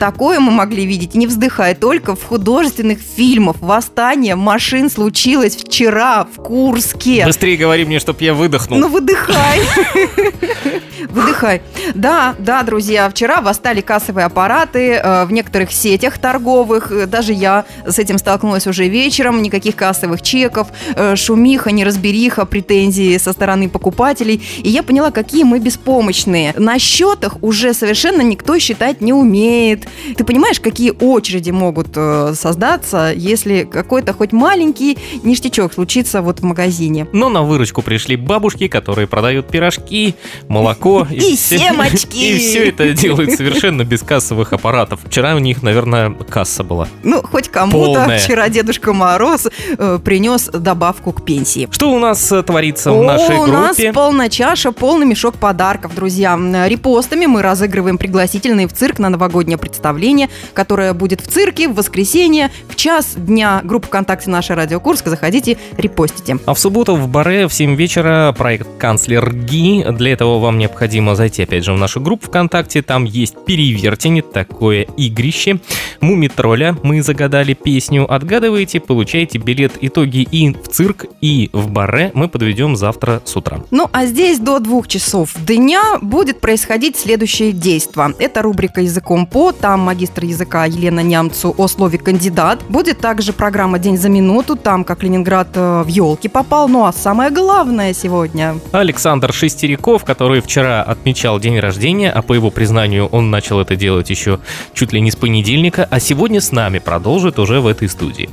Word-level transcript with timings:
Такое 0.00 0.40
мы 0.40 0.50
могли 0.50 0.86
видеть, 0.86 1.14
не 1.14 1.26
вздыхая, 1.26 1.74
только 1.74 2.16
в 2.16 2.24
художественных 2.24 3.00
фильмах. 3.00 3.56
Восстание 3.60 4.34
машин 4.34 4.88
случилось 4.88 5.56
вчера 5.56 6.24
в 6.24 6.42
Курске. 6.42 7.26
Быстрее 7.26 7.58
говори 7.58 7.84
мне, 7.84 8.00
чтоб 8.00 8.18
я 8.22 8.32
выдохнул. 8.32 8.78
Ну, 8.78 8.88
выдыхай. 8.88 9.60
Выдыхай. 11.10 11.60
Да, 11.94 12.34
да, 12.38 12.62
друзья, 12.62 13.10
вчера 13.10 13.42
восстали 13.42 13.80
кассовые 13.82 14.24
аппараты 14.24 14.92
э, 14.92 15.24
в 15.24 15.32
некоторых 15.32 15.72
сетях 15.72 16.18
торговых. 16.18 16.92
Э, 16.92 17.06
даже 17.06 17.32
я 17.32 17.66
с 17.86 17.98
этим 17.98 18.16
столкнулась 18.16 18.66
уже 18.66 18.88
вечером. 18.88 19.42
Никаких 19.42 19.76
кассовых 19.76 20.22
чеков, 20.22 20.68
э, 20.94 21.16
шумиха, 21.16 21.72
неразбериха, 21.72 22.46
претензии 22.46 23.18
со 23.18 23.32
стороны 23.32 23.68
покупателей. 23.68 24.42
И 24.62 24.70
я 24.70 24.82
поняла, 24.82 25.10
какие 25.10 25.44
мы 25.44 25.58
беспомощные. 25.58 26.54
На 26.56 26.78
счетах 26.78 27.42
уже 27.42 27.74
совершенно 27.74 28.22
никто 28.22 28.58
считать 28.58 29.00
не 29.00 29.12
умеет. 29.12 29.89
Ты 30.16 30.24
понимаешь, 30.24 30.60
какие 30.60 30.92
очереди 31.00 31.50
могут 31.50 31.88
э, 31.96 32.34
создаться, 32.34 33.12
если 33.14 33.64
какой-то 33.64 34.12
хоть 34.12 34.32
маленький 34.32 34.98
ништячок 35.22 35.72
случится 35.72 36.22
вот 36.22 36.40
в 36.40 36.42
магазине? 36.44 37.06
Но 37.12 37.28
на 37.28 37.42
выручку 37.42 37.82
пришли 37.82 38.16
бабушки, 38.16 38.68
которые 38.68 39.06
продают 39.06 39.48
пирожки, 39.48 40.14
молоко 40.48 41.06
и, 41.10 41.32
и 41.32 41.36
семочки. 41.36 42.16
И 42.16 42.38
все 42.38 42.68
это 42.68 42.92
делают 42.92 43.32
совершенно 43.32 43.84
без 43.84 44.02
кассовых 44.02 44.52
аппаратов. 44.52 45.00
Вчера 45.04 45.34
у 45.34 45.38
них, 45.38 45.62
наверное, 45.62 46.10
касса 46.10 46.64
была. 46.64 46.88
Ну, 47.02 47.22
хоть 47.22 47.48
кому-то 47.48 48.18
вчера 48.18 48.48
Дедушка 48.48 48.92
Мороз 48.92 49.48
э, 49.78 49.98
принес 50.02 50.46
добавку 50.46 51.12
к 51.12 51.24
пенсии. 51.24 51.68
Что 51.70 51.92
у 51.92 51.98
нас 51.98 52.30
э, 52.32 52.42
творится 52.42 52.92
О, 52.92 53.00
в 53.00 53.04
нашей 53.04 53.36
группе? 53.36 53.50
У 53.50 53.52
нас 53.52 53.76
полная 53.94 54.28
чаша, 54.28 54.72
полный 54.72 55.06
мешок 55.06 55.36
подарков, 55.36 55.94
друзья. 55.94 56.38
Репостами 56.66 57.26
мы 57.26 57.42
разыгрываем 57.42 57.98
пригласительные 57.98 58.66
в 58.66 58.72
цирк 58.72 58.98
на 58.98 59.08
новогоднее 59.08 59.58
представление 59.58 59.79
представление, 59.80 60.28
которое 60.52 60.92
будет 60.92 61.22
в 61.22 61.26
цирке 61.26 61.66
в 61.66 61.74
воскресенье 61.74 62.50
в 62.68 62.76
час 62.76 63.14
дня. 63.16 63.62
Группа 63.64 63.86
ВКонтакте 63.86 64.28
«Наша 64.28 64.54
Радио 64.54 64.78
Курска». 64.78 65.08
Заходите, 65.08 65.56
репостите. 65.78 66.38
А 66.44 66.52
в 66.52 66.58
субботу 66.58 66.96
в 66.96 67.08
Баре 67.08 67.48
в 67.48 67.54
7 67.54 67.74
вечера 67.76 68.34
проект 68.36 68.68
«Канцлер 68.78 69.34
ГИ». 69.34 69.86
Для 69.92 70.12
этого 70.12 70.38
вам 70.38 70.58
необходимо 70.58 71.14
зайти, 71.14 71.44
опять 71.44 71.64
же, 71.64 71.72
в 71.72 71.78
нашу 71.78 72.00
группу 72.00 72.26
ВКонтакте. 72.26 72.82
Там 72.82 73.04
есть 73.04 73.36
перевертень, 73.46 74.20
такое 74.20 74.82
игрище. 74.98 75.60
Муми-тролля 76.00 76.76
мы 76.82 77.00
загадали 77.02 77.54
песню. 77.54 78.12
Отгадываете, 78.12 78.80
получаете 78.80 79.38
билет. 79.38 79.72
Итоги 79.80 80.28
и 80.30 80.52
в 80.52 80.68
цирк, 80.68 81.06
и 81.22 81.48
в 81.54 81.70
Баре 81.70 82.10
мы 82.12 82.28
подведем 82.28 82.76
завтра 82.76 83.22
с 83.24 83.34
утра. 83.34 83.62
Ну, 83.70 83.88
а 83.92 84.04
здесь 84.04 84.38
до 84.40 84.58
двух 84.58 84.88
часов 84.88 85.34
дня 85.46 85.98
будет 86.02 86.40
происходить 86.40 86.98
следующее 86.98 87.52
действие. 87.52 87.80
Это 88.18 88.42
рубрика 88.42 88.80
«Языком 88.80 89.26
по». 89.26 89.52
Там 89.52 89.69
там 89.70 89.82
магистр 89.82 90.24
языка 90.24 90.64
Елена 90.64 90.98
Нямцу 90.98 91.54
о 91.56 91.68
слове 91.68 91.96
«кандидат». 91.96 92.64
Будет 92.68 92.98
также 92.98 93.32
программа 93.32 93.78
«День 93.78 93.96
за 93.96 94.08
минуту», 94.08 94.56
там 94.56 94.82
как 94.82 95.04
Ленинград 95.04 95.50
э, 95.54 95.82
в 95.84 95.86
елки 95.86 96.26
попал. 96.26 96.68
Ну 96.68 96.86
а 96.86 96.92
самое 96.92 97.30
главное 97.30 97.94
сегодня... 97.94 98.56
Александр 98.72 99.32
Шестериков, 99.32 100.02
который 100.02 100.40
вчера 100.40 100.82
отмечал 100.82 101.38
день 101.38 101.60
рождения, 101.60 102.10
а 102.10 102.20
по 102.20 102.34
его 102.34 102.50
признанию 102.50 103.06
он 103.06 103.30
начал 103.30 103.60
это 103.60 103.76
делать 103.76 104.10
еще 104.10 104.40
чуть 104.74 104.92
ли 104.92 105.00
не 105.00 105.12
с 105.12 105.14
понедельника, 105.14 105.86
а 105.88 106.00
сегодня 106.00 106.40
с 106.40 106.50
нами 106.50 106.80
продолжит 106.80 107.38
уже 107.38 107.60
в 107.60 107.68
этой 107.68 107.88
студии. 107.88 108.28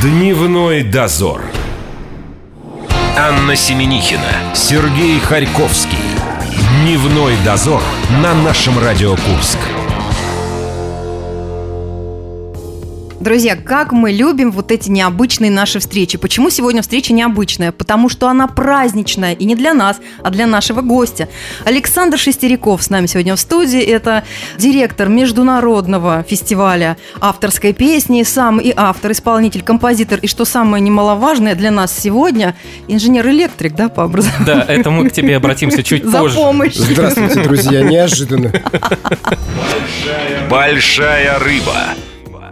Дневной 0.00 0.84
дозор. 0.84 1.42
Анна 3.18 3.56
Семенихина, 3.56 4.54
Сергей 4.54 5.18
Харьковский. 5.18 5.98
Дневной 6.84 7.34
дозор 7.44 7.82
на 8.22 8.34
нашем 8.34 8.78
Радио 8.78 9.16
Курск. 9.16 9.58
Друзья, 13.20 13.54
как 13.54 13.92
мы 13.92 14.12
любим 14.12 14.50
вот 14.50 14.72
эти 14.72 14.88
необычные 14.88 15.50
наши 15.50 15.78
встречи. 15.78 16.16
Почему 16.16 16.48
сегодня 16.48 16.80
встреча 16.80 17.12
необычная? 17.12 17.70
Потому 17.70 18.08
что 18.08 18.28
она 18.28 18.46
праздничная. 18.46 19.34
И 19.34 19.44
не 19.44 19.54
для 19.54 19.74
нас, 19.74 20.00
а 20.22 20.30
для 20.30 20.46
нашего 20.46 20.80
гостя. 20.80 21.28
Александр 21.66 22.16
Шестеряков 22.16 22.82
с 22.82 22.88
нами 22.88 23.04
сегодня 23.04 23.36
в 23.36 23.38
студии. 23.38 23.78
Это 23.78 24.24
директор 24.56 25.10
международного 25.10 26.24
фестиваля 26.26 26.96
авторской 27.20 27.74
песни. 27.74 28.22
Сам 28.22 28.58
и 28.58 28.72
автор, 28.74 29.12
исполнитель, 29.12 29.60
композитор. 29.60 30.18
И 30.20 30.26
что 30.26 30.46
самое 30.46 30.82
немаловажное 30.82 31.54
для 31.54 31.70
нас 31.70 31.94
сегодня, 31.96 32.56
инженер-электрик, 32.88 33.74
да, 33.74 33.90
по 33.90 34.04
образованию? 34.04 34.46
Да, 34.46 34.64
это 34.66 34.90
мы 34.90 35.10
к 35.10 35.12
тебе 35.12 35.36
обратимся 35.36 35.82
чуть 35.82 36.04
позже. 36.10 36.30
За 36.30 36.40
помощь. 36.40 36.74
Здравствуйте, 36.74 37.42
друзья. 37.42 37.82
Неожиданно. 37.82 38.50
Большая 40.48 41.38
рыба. 41.38 41.76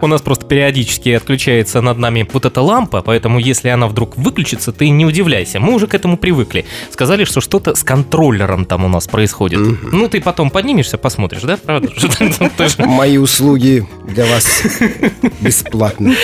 У 0.01 0.07
нас 0.07 0.21
просто 0.21 0.45
периодически 0.45 1.09
отключается 1.09 1.81
над 1.81 1.97
нами 1.97 2.27
вот 2.31 2.45
эта 2.45 2.61
лампа, 2.61 3.01
поэтому 3.01 3.39
если 3.39 3.69
она 3.69 3.87
вдруг 3.87 4.17
выключится, 4.17 4.71
ты 4.71 4.89
не 4.89 5.05
удивляйся. 5.05 5.59
Мы 5.59 5.73
уже 5.73 5.87
к 5.87 5.93
этому 5.93 6.17
привыкли. 6.17 6.65
Сказали, 6.89 7.25
что 7.25 7.41
что-то 7.41 7.75
с 7.75 7.83
контроллером 7.83 8.65
там 8.65 8.85
у 8.85 8.87
нас 8.87 9.07
происходит. 9.07 9.59
Ну, 9.59 10.07
ты 10.07 10.21
потом 10.21 10.51
поднимешься, 10.51 10.97
посмотришь, 10.97 11.41
да? 11.41 11.57
Правда? 11.57 11.89
Мои 12.77 13.17
услуги 13.17 13.85
для 14.07 14.25
вас 14.25 14.63
бесплатны. 15.41 16.15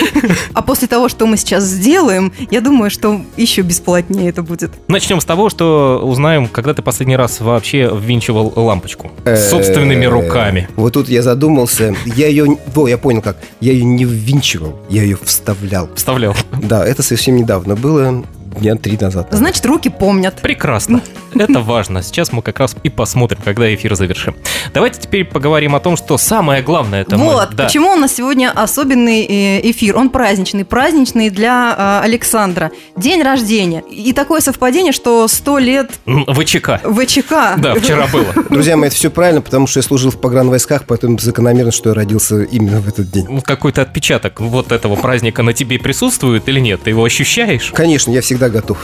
А 0.54 0.62
после 0.62 0.88
того, 0.88 1.08
что 1.08 1.26
мы 1.26 1.36
сейчас 1.36 1.64
сделаем, 1.64 2.32
я 2.50 2.60
думаю, 2.60 2.90
что 2.90 3.20
еще 3.36 3.62
бесплатнее 3.62 4.30
это 4.30 4.42
будет. 4.42 4.70
Начнем 4.88 5.20
с 5.20 5.24
того, 5.24 5.50
что 5.50 6.00
узнаем, 6.02 6.48
когда 6.48 6.72
ты 6.72 6.82
последний 6.82 7.16
раз 7.16 7.40
вообще 7.40 7.90
ввинчивал 7.94 8.52
лампочку 8.56 9.10
собственными 9.36 10.06
руками. 10.06 10.68
Вот 10.76 10.94
тут 10.94 11.08
я 11.08 11.22
задумался. 11.22 11.94
Я 12.04 12.28
ее... 12.28 12.56
Во, 12.74 12.88
я 12.88 12.98
понял 12.98 13.20
как 13.20 13.36
я 13.66 13.72
ее 13.72 13.84
не 13.84 14.04
ввинчивал, 14.04 14.78
я 14.88 15.02
ее 15.02 15.18
вставлял. 15.20 15.88
Вставлял. 15.96 16.36
Да, 16.62 16.86
это 16.86 17.02
совсем 17.02 17.34
недавно 17.34 17.74
было 17.74 18.24
дня 18.60 18.76
три 18.76 18.96
назад. 18.96 19.26
Значит, 19.32 19.66
руки 19.66 19.88
помнят. 19.88 20.40
Прекрасно. 20.40 21.02
Это 21.38 21.60
важно. 21.60 22.02
Сейчас 22.02 22.32
мы 22.32 22.42
как 22.42 22.58
раз 22.58 22.76
и 22.82 22.88
посмотрим, 22.88 23.40
когда 23.44 23.72
эфир 23.74 23.94
завершим. 23.94 24.36
Давайте 24.72 25.00
теперь 25.00 25.24
поговорим 25.24 25.74
о 25.74 25.80
том, 25.80 25.96
что 25.96 26.18
самое 26.18 26.62
главное 26.62 27.02
это 27.02 27.16
Вот, 27.16 27.50
мы... 27.50 27.56
да. 27.56 27.64
почему 27.64 27.92
у 27.92 27.96
нас 27.96 28.14
сегодня 28.14 28.50
особенный 28.50 29.24
э, 29.24 29.70
эфир. 29.70 29.96
Он 29.96 30.10
праздничный. 30.10 30.64
Праздничный 30.64 31.30
для 31.30 32.00
э, 32.02 32.04
Александра. 32.04 32.70
День 32.96 33.22
рождения. 33.22 33.82
И 33.90 34.12
такое 34.12 34.40
совпадение, 34.40 34.92
что 34.92 35.28
сто 35.28 35.58
лет... 35.58 35.92
ВЧК. 36.06 36.80
ВЧК. 36.84 37.56
Да, 37.58 37.74
вчера 37.74 38.06
было. 38.12 38.32
Друзья 38.50 38.76
мои, 38.76 38.88
это 38.88 38.96
все 38.96 39.10
правильно, 39.10 39.40
потому 39.40 39.66
что 39.66 39.78
я 39.78 39.82
служил 39.82 40.10
в 40.10 40.20
погранвойсках, 40.20 40.84
поэтому 40.86 41.18
закономерно, 41.18 41.72
что 41.72 41.90
я 41.90 41.94
родился 41.94 42.42
именно 42.42 42.80
в 42.80 42.88
этот 42.88 43.10
день. 43.10 43.40
Какой-то 43.42 43.82
отпечаток 43.82 44.40
вот 44.40 44.72
этого 44.72 44.96
праздника 44.96 45.42
на 45.42 45.52
тебе 45.52 45.78
присутствует 45.78 46.48
или 46.48 46.60
нет? 46.60 46.82
Ты 46.84 46.90
его 46.90 47.04
ощущаешь? 47.04 47.72
Конечно, 47.74 48.10
я 48.10 48.20
всегда 48.20 48.48
готов. 48.48 48.78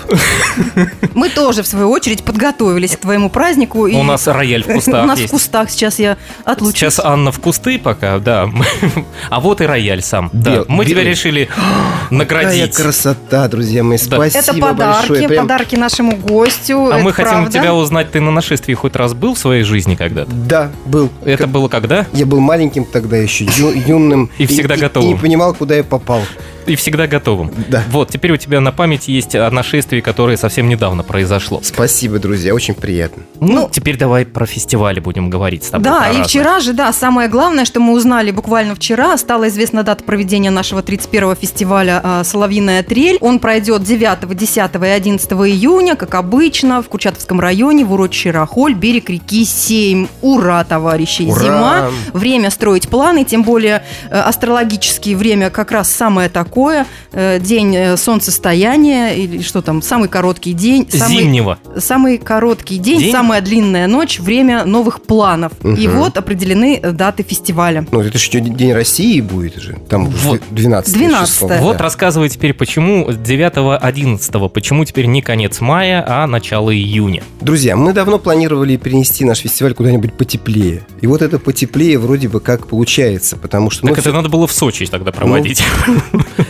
Мы 1.15 1.29
тоже, 1.29 1.63
в 1.63 1.67
свою 1.67 1.91
очередь, 1.91 2.23
подготовились 2.23 2.42
к 2.43 3.01
твоему 3.01 3.31
празднику. 3.31 3.81
У 3.81 4.03
нас 4.03 4.27
рояль 4.27 4.63
в 4.63 4.67
кустах 4.75 5.05
У 5.05 5.07
нас 5.07 5.21
в 5.21 5.29
кустах 5.29 5.71
сейчас 5.71 5.99
я 5.99 6.17
отлучусь. 6.45 6.79
Сейчас 6.79 7.01
Анна 7.01 7.33
в 7.33 7.41
кусты 7.41 7.79
пока, 7.79 8.19
да. 8.19 8.49
А 9.31 9.41
вот 9.41 9.61
и 9.61 9.65
рояль 9.65 10.03
сам. 10.03 10.31
Да. 10.33 10.65
Мы 10.69 10.85
тебя 10.85 11.03
решили 11.05 11.49
наградить. 12.11 12.71
Какая 12.71 12.85
красота, 12.85 13.49
друзья 13.49 13.83
мои. 13.83 13.99
Спасибо 13.99 14.39
Это 14.39 14.55
подарки, 14.55 15.27
подарки 15.29 15.77
нашему 15.77 16.17
гостю. 16.17 16.91
А 16.93 16.99
мы 16.99 17.13
хотим 17.13 17.49
тебя 17.51 17.75
узнать, 17.75 18.11
ты 18.11 18.21
на 18.21 18.31
нашествии 18.31 18.75
хоть 18.75 18.97
раз 18.97 19.15
был 19.15 19.35
в 19.35 19.39
своей 19.39 19.63
жизни 19.63 19.95
когда-то? 19.95 20.31
Да, 20.33 20.71
был. 20.85 21.11
Это 21.25 21.47
было 21.47 21.69
когда? 21.69 22.07
Я 22.13 22.27
был 22.27 22.41
маленьким 22.41 22.85
тогда 22.85 23.17
еще, 23.17 23.45
юным. 23.45 24.31
И 24.39 24.47
всегда 24.47 24.77
готовым. 24.77 25.11
И 25.11 25.13
не 25.15 25.19
понимал, 25.19 25.55
куда 25.55 25.77
я 25.77 25.85
попал 25.85 26.23
и 26.67 26.77
всегда 26.77 27.07
готовым. 27.07 27.53
Да. 27.69 27.83
Вот, 27.91 28.11
теперь 28.11 28.33
у 28.33 28.37
тебя 28.37 28.61
на 28.61 28.73
памяти 28.73 29.11
есть 29.11 29.35
нашествие, 29.35 30.03
которое 30.03 30.37
совсем 30.37 30.69
недавно 30.69 31.03
произошло. 31.03 31.61
Спасибо, 31.63 32.19
друзья, 32.19 32.55
очень 32.55 32.75
приятно. 32.75 33.23
Ну, 33.41 33.53
ну 33.53 33.69
теперь 33.71 33.97
давай 33.97 34.25
про 34.25 34.47
фестивали 34.47 35.01
будем 35.01 35.31
говорить 35.31 35.65
с 35.65 35.71
тобой. 35.71 35.85
Да, 35.85 36.11
и 36.11 36.23
вчера 36.23 36.61
же, 36.61 36.73
да, 36.73 36.93
самое 36.93 37.29
главное, 37.29 37.65
что 37.65 37.81
мы 37.81 37.93
узнали 37.95 38.31
буквально 38.31 38.75
вчера, 38.75 39.17
стала 39.19 39.49
известна 39.49 39.83
дата 39.83 40.05
проведения 40.05 40.51
нашего 40.51 40.81
31-го 40.81 41.35
фестиваля 41.35 42.01
э, 42.03 42.23
«Соловьиная 42.25 42.83
трель». 42.83 43.19
Он 43.21 43.39
пройдет 43.39 43.83
9, 43.83 44.37
10 44.37 44.57
и 44.57 44.87
11 44.87 45.33
июня, 45.33 45.97
как 45.97 46.15
обычно, 46.15 46.83
в 46.83 46.89
Курчатовском 46.89 47.41
районе, 47.41 47.85
в 47.85 47.93
урочище 47.93 48.31
Рахоль, 48.31 48.75
берег 48.75 49.11
реки 49.11 49.45
Сейм. 49.45 50.09
Ура, 50.21 50.65
товарищи! 50.65 51.23
Ура! 51.23 51.41
Зима, 51.41 51.91
время 52.13 52.51
строить 52.51 52.89
планы, 52.89 53.25
тем 53.25 53.43
более 53.43 53.83
э, 54.11 54.19
астрологические 54.19 55.17
время 55.17 55.51
как 55.51 55.73
раз 55.73 55.91
самое 55.91 56.29
такое 56.29 56.52
такое. 56.53 56.87
Э, 57.13 57.39
День 57.41 57.75
э, 57.75 57.97
солнцестояния 57.97 59.15
или 59.15 59.41
что 59.41 59.63
там, 59.63 59.81
самый 59.81 60.09
короткий 60.09 60.53
день. 60.53 60.87
Самый, 60.91 61.23
Зимнего. 61.23 61.59
самый 61.79 62.19
короткий 62.19 62.77
день, 62.77 63.01
День? 63.01 63.13
самая 63.13 63.41
длинная 63.41 63.87
ночь, 63.87 64.21
время 64.21 64.65
новых 64.67 65.01
планов. 65.03 65.53
И 65.63 65.89
Мгм. 65.89 65.97
вот 65.99 66.19
определены 66.19 66.79
э, 66.83 66.93
даты 66.93 67.23
фестиваля. 67.23 67.87
Ну, 67.91 68.01
это 68.01 68.19
еще 68.19 68.41
День 68.41 68.73
России 68.75 69.21
будет 69.23 69.57
же. 69.57 69.79
Там 69.89 70.07
Вот. 70.07 70.43
12 70.51 70.93
число. 70.95 71.49
12-е. 71.49 71.61
Вот 71.63 71.79
Да. 71.79 71.85
рассказывай 71.85 72.29
теперь, 72.29 72.53
почему 72.53 73.11
9-11, 73.11 74.49
почему 74.51 74.85
теперь 74.85 75.07
не 75.07 75.23
конец 75.23 75.61
мая, 75.61 76.05
а 76.07 76.27
начало 76.27 76.75
июня. 76.75 77.23
Друзья, 77.41 77.77
мы 77.77 77.95
давно 77.95 78.19
планировали 78.19 78.77
перенести 78.77 79.25
наш 79.25 79.39
фестиваль 79.39 79.73
куда-нибудь 79.75 80.13
потеплее. 80.13 80.83
И 81.01 81.07
вот 81.07 81.23
это 81.23 81.39
потеплее 81.39 81.99
вроде 81.99 82.29
бы 82.29 82.41
как 82.41 82.67
получается, 82.67 83.37
потому 83.39 83.71
что... 83.71 83.87
ну, 83.87 83.95
Так 83.95 83.99
это 84.05 84.13
надо 84.13 84.29
было 84.29 84.47
в 84.47 84.53
Сочи 84.53 84.85
тогда 84.87 85.13
проводить. 85.13 85.63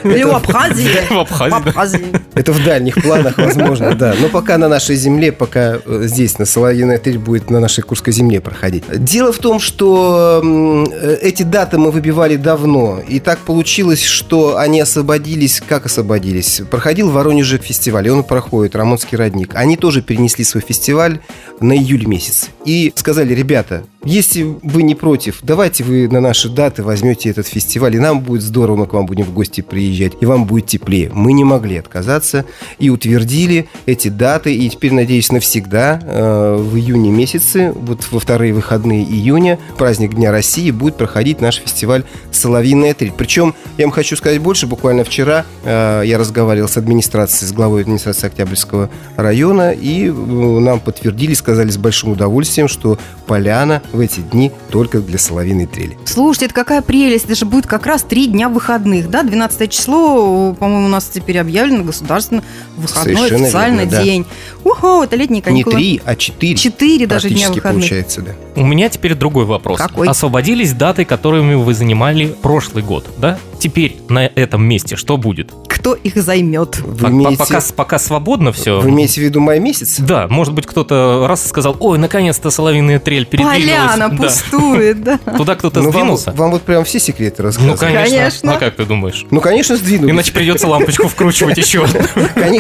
Или 0.05 0.23
в 0.25 0.35
Абхазии. 0.35 0.89
В 1.11 1.55
Абхазии. 1.55 2.07
Это 2.35 2.53
в 2.53 2.65
дальних 2.65 3.03
планах, 3.03 3.39
возможно, 3.39 3.95
да. 3.95 4.15
Но 4.21 4.29
пока 4.29 4.59
на 4.59 4.69
нашей 4.69 4.97
земле, 4.97 5.33
пока 5.33 5.79
э, 5.85 6.03
здесь, 6.07 6.39
на 6.39 6.47
Соловьиной 6.47 6.99
трель, 6.99 7.19
будет 7.19 7.51
на 7.51 7.61
нашей 7.61 7.83
Курской 7.83 8.13
земле 8.13 8.41
проходить. 8.41 8.85
Дело 8.89 9.33
в 9.33 9.39
том, 9.39 9.61
что 9.61 10.41
э, 10.43 11.19
эти 11.23 11.43
даты 11.43 11.79
мы 11.79 11.91
выбивали 11.91 12.37
давно. 12.37 13.01
И 13.07 13.21
так 13.21 13.39
получилось, 13.41 14.03
что 14.03 14.57
они 14.59 14.81
освободились. 14.81 15.63
Как 15.67 15.87
освободились? 15.87 16.63
Проходил 16.71 17.11
в 17.11 17.13
Воронеже 17.13 17.59
фестиваль, 17.59 18.07
и 18.07 18.11
он 18.11 18.25
проходит, 18.25 18.77
Рамонский 18.77 19.17
родник. 19.19 19.55
Они 19.55 19.77
тоже 19.77 20.03
перенесли 20.03 20.45
свой 20.45 20.63
фестиваль 20.63 21.21
на 21.61 21.77
июль 21.77 22.07
месяц. 22.07 22.49
И 22.65 22.93
сказали, 22.97 23.35
ребята, 23.35 23.85
если 24.05 24.43
вы 24.63 24.83
не 24.83 24.95
против, 24.95 25.39
давайте 25.43 25.85
вы 25.85 26.09
на 26.09 26.21
наши 26.21 26.49
даты 26.49 26.83
возьмете 26.83 27.31
этот 27.31 27.47
фестиваль, 27.47 27.95
и 27.95 28.01
нам 28.01 28.21
будет 28.21 28.43
здорово, 28.43 28.77
мы 28.77 28.87
к 28.87 28.93
вам 28.93 29.07
будем 29.07 29.25
в 29.25 29.33
гости 29.33 29.61
приезжать, 29.61 29.92
и 30.21 30.27
вам 30.27 30.45
будет 30.45 30.67
теплее. 30.67 31.11
Мы 31.13 31.33
не 31.33 31.45
могли 31.45 31.77
отказаться 31.77 32.45
и 32.79 32.91
утвердили 32.91 33.69
эти 33.87 34.09
даты, 34.09 34.55
и 34.55 34.69
теперь, 34.69 34.93
надеюсь, 34.93 35.31
навсегда 35.31 36.01
э, 36.03 36.57
в 36.57 36.77
июне 36.77 37.11
месяце, 37.11 37.73
вот 37.75 38.07
во 38.11 38.21
вторые 38.21 38.53
выходные 38.53 39.05
июня, 39.05 39.59
праздник 39.79 40.15
Дня 40.15 40.31
России, 40.31 40.71
будет 40.71 40.97
проходить 40.97 41.41
наш 41.41 41.57
фестиваль 41.57 42.05
«Соловьиная 42.31 42.95
трель». 42.95 43.13
Причем, 43.17 43.55
я 43.79 43.87
вам 43.87 43.93
хочу 43.93 44.17
сказать 44.17 44.41
больше, 44.41 44.67
буквально 44.67 45.05
вчера 45.05 45.45
э, 45.65 46.03
я 46.05 46.19
разговаривал 46.19 46.69
с 46.69 46.77
администрацией, 46.77 47.49
с 47.49 47.53
главой 47.53 47.83
администрации 47.83 48.27
Октябрьского 48.27 48.91
района, 49.17 49.73
и 49.73 50.09
э, 50.09 50.13
нам 50.13 50.81
подтвердили, 50.81 51.35
сказали 51.35 51.71
с 51.71 51.77
большим 51.77 52.13
удовольствием, 52.13 52.69
что 52.69 52.99
поляна 53.27 53.83
в 53.93 54.01
эти 54.01 54.21
дни 54.21 54.53
только 54.71 55.01
для 55.01 55.19
соловьиной 55.19 55.67
трели. 55.67 55.97
Слушайте, 56.05 56.47
это 56.47 56.55
какая 56.55 56.83
прелесть. 56.83 57.25
Это 57.27 57.35
же 57.35 57.47
будет 57.47 57.67
как 57.67 57.87
раз 57.87 58.03
три 58.03 58.27
дня 58.27 58.49
выходных, 58.49 59.11
да? 59.11 59.23
12 59.23 59.71
число, 59.71 59.82
по-моему, 59.87 60.87
у 60.87 60.89
нас 60.89 61.07
теперь 61.13 61.39
объявлено 61.39 61.85
государственно 61.85 62.43
выходной 62.77 63.17
Совершенно 63.17 63.45
официальный 63.47 63.85
верно, 63.85 63.91
да. 63.99 64.03
день. 64.03 64.27
Уху, 64.65 65.03
это 65.03 65.17
летние 65.17 65.39
Не 65.39 65.43
каникулы. 65.43 65.75
три, 65.77 66.01
а 66.05 66.15
четыре. 66.17 66.55
Четыре 66.57 67.07
даже 67.07 67.29
дня 67.31 67.49
выходных. 67.51 67.63
получается, 67.83 68.23
да. 68.23 68.33
У 68.55 68.65
меня 68.65 68.89
теперь 68.89 69.15
другой 69.15 69.45
вопрос. 69.45 69.79
Какой? 69.79 70.07
Освободились 70.09 70.73
даты, 70.73 71.05
которыми 71.05 71.55
вы 71.55 71.75
занимали 71.75 72.27
прошлый 72.43 72.83
год, 72.85 73.07
да? 73.19 73.39
Теперь 73.59 73.97
на 74.09 74.27
этом 74.27 74.65
месте 74.65 74.97
что 74.97 75.17
будет? 75.17 75.53
Кто 75.69 75.95
их 75.95 76.17
займет? 76.17 76.79
Вы 76.81 76.97
по- 76.97 77.07
имеете, 77.11 77.37
Пока, 77.39 77.61
пока 77.77 77.99
свободно 77.99 78.53
все. 78.53 78.81
вы 78.81 78.91
имеете 78.91 79.21
в 79.21 79.25
виду 79.25 79.41
май 79.41 79.59
месяц? 79.59 79.99
Да, 79.99 80.29
может 80.29 80.53
быть, 80.55 80.67
кто-то 80.67 81.27
раз 81.29 81.47
сказал, 81.47 81.77
ой, 81.81 81.99
наконец-то 81.99 82.51
соловиная 82.51 82.99
трель 83.01 83.25
передвинулась. 83.27 83.63
Поляна 83.63 84.09
Да. 84.09 84.17
пустует, 84.17 85.03
да. 85.03 85.19
Туда 85.37 85.55
кто-то 85.57 85.81
Ну, 85.81 85.87
вам, 85.87 85.93
сдвинулся? 85.93 86.33
вам 86.33 86.51
вот 86.53 86.63
прям 86.63 86.85
все 86.85 86.99
секреты 87.01 87.43
Ну, 87.43 87.47
рассказывают. 87.49 87.81
конечно. 87.81 88.03
Конечно. 88.19 88.53
Ну, 88.53 88.59
как 88.59 88.77
ты 88.77 88.85
думаешь? 88.85 89.27
Ну, 89.31 89.41
конечно, 89.41 89.72
сдвинулись. 89.77 90.13
Иначе 90.13 90.33
придется 90.33 90.67
лампочку 90.67 91.09
вкручивать 91.09 91.59
еще. 91.59 91.87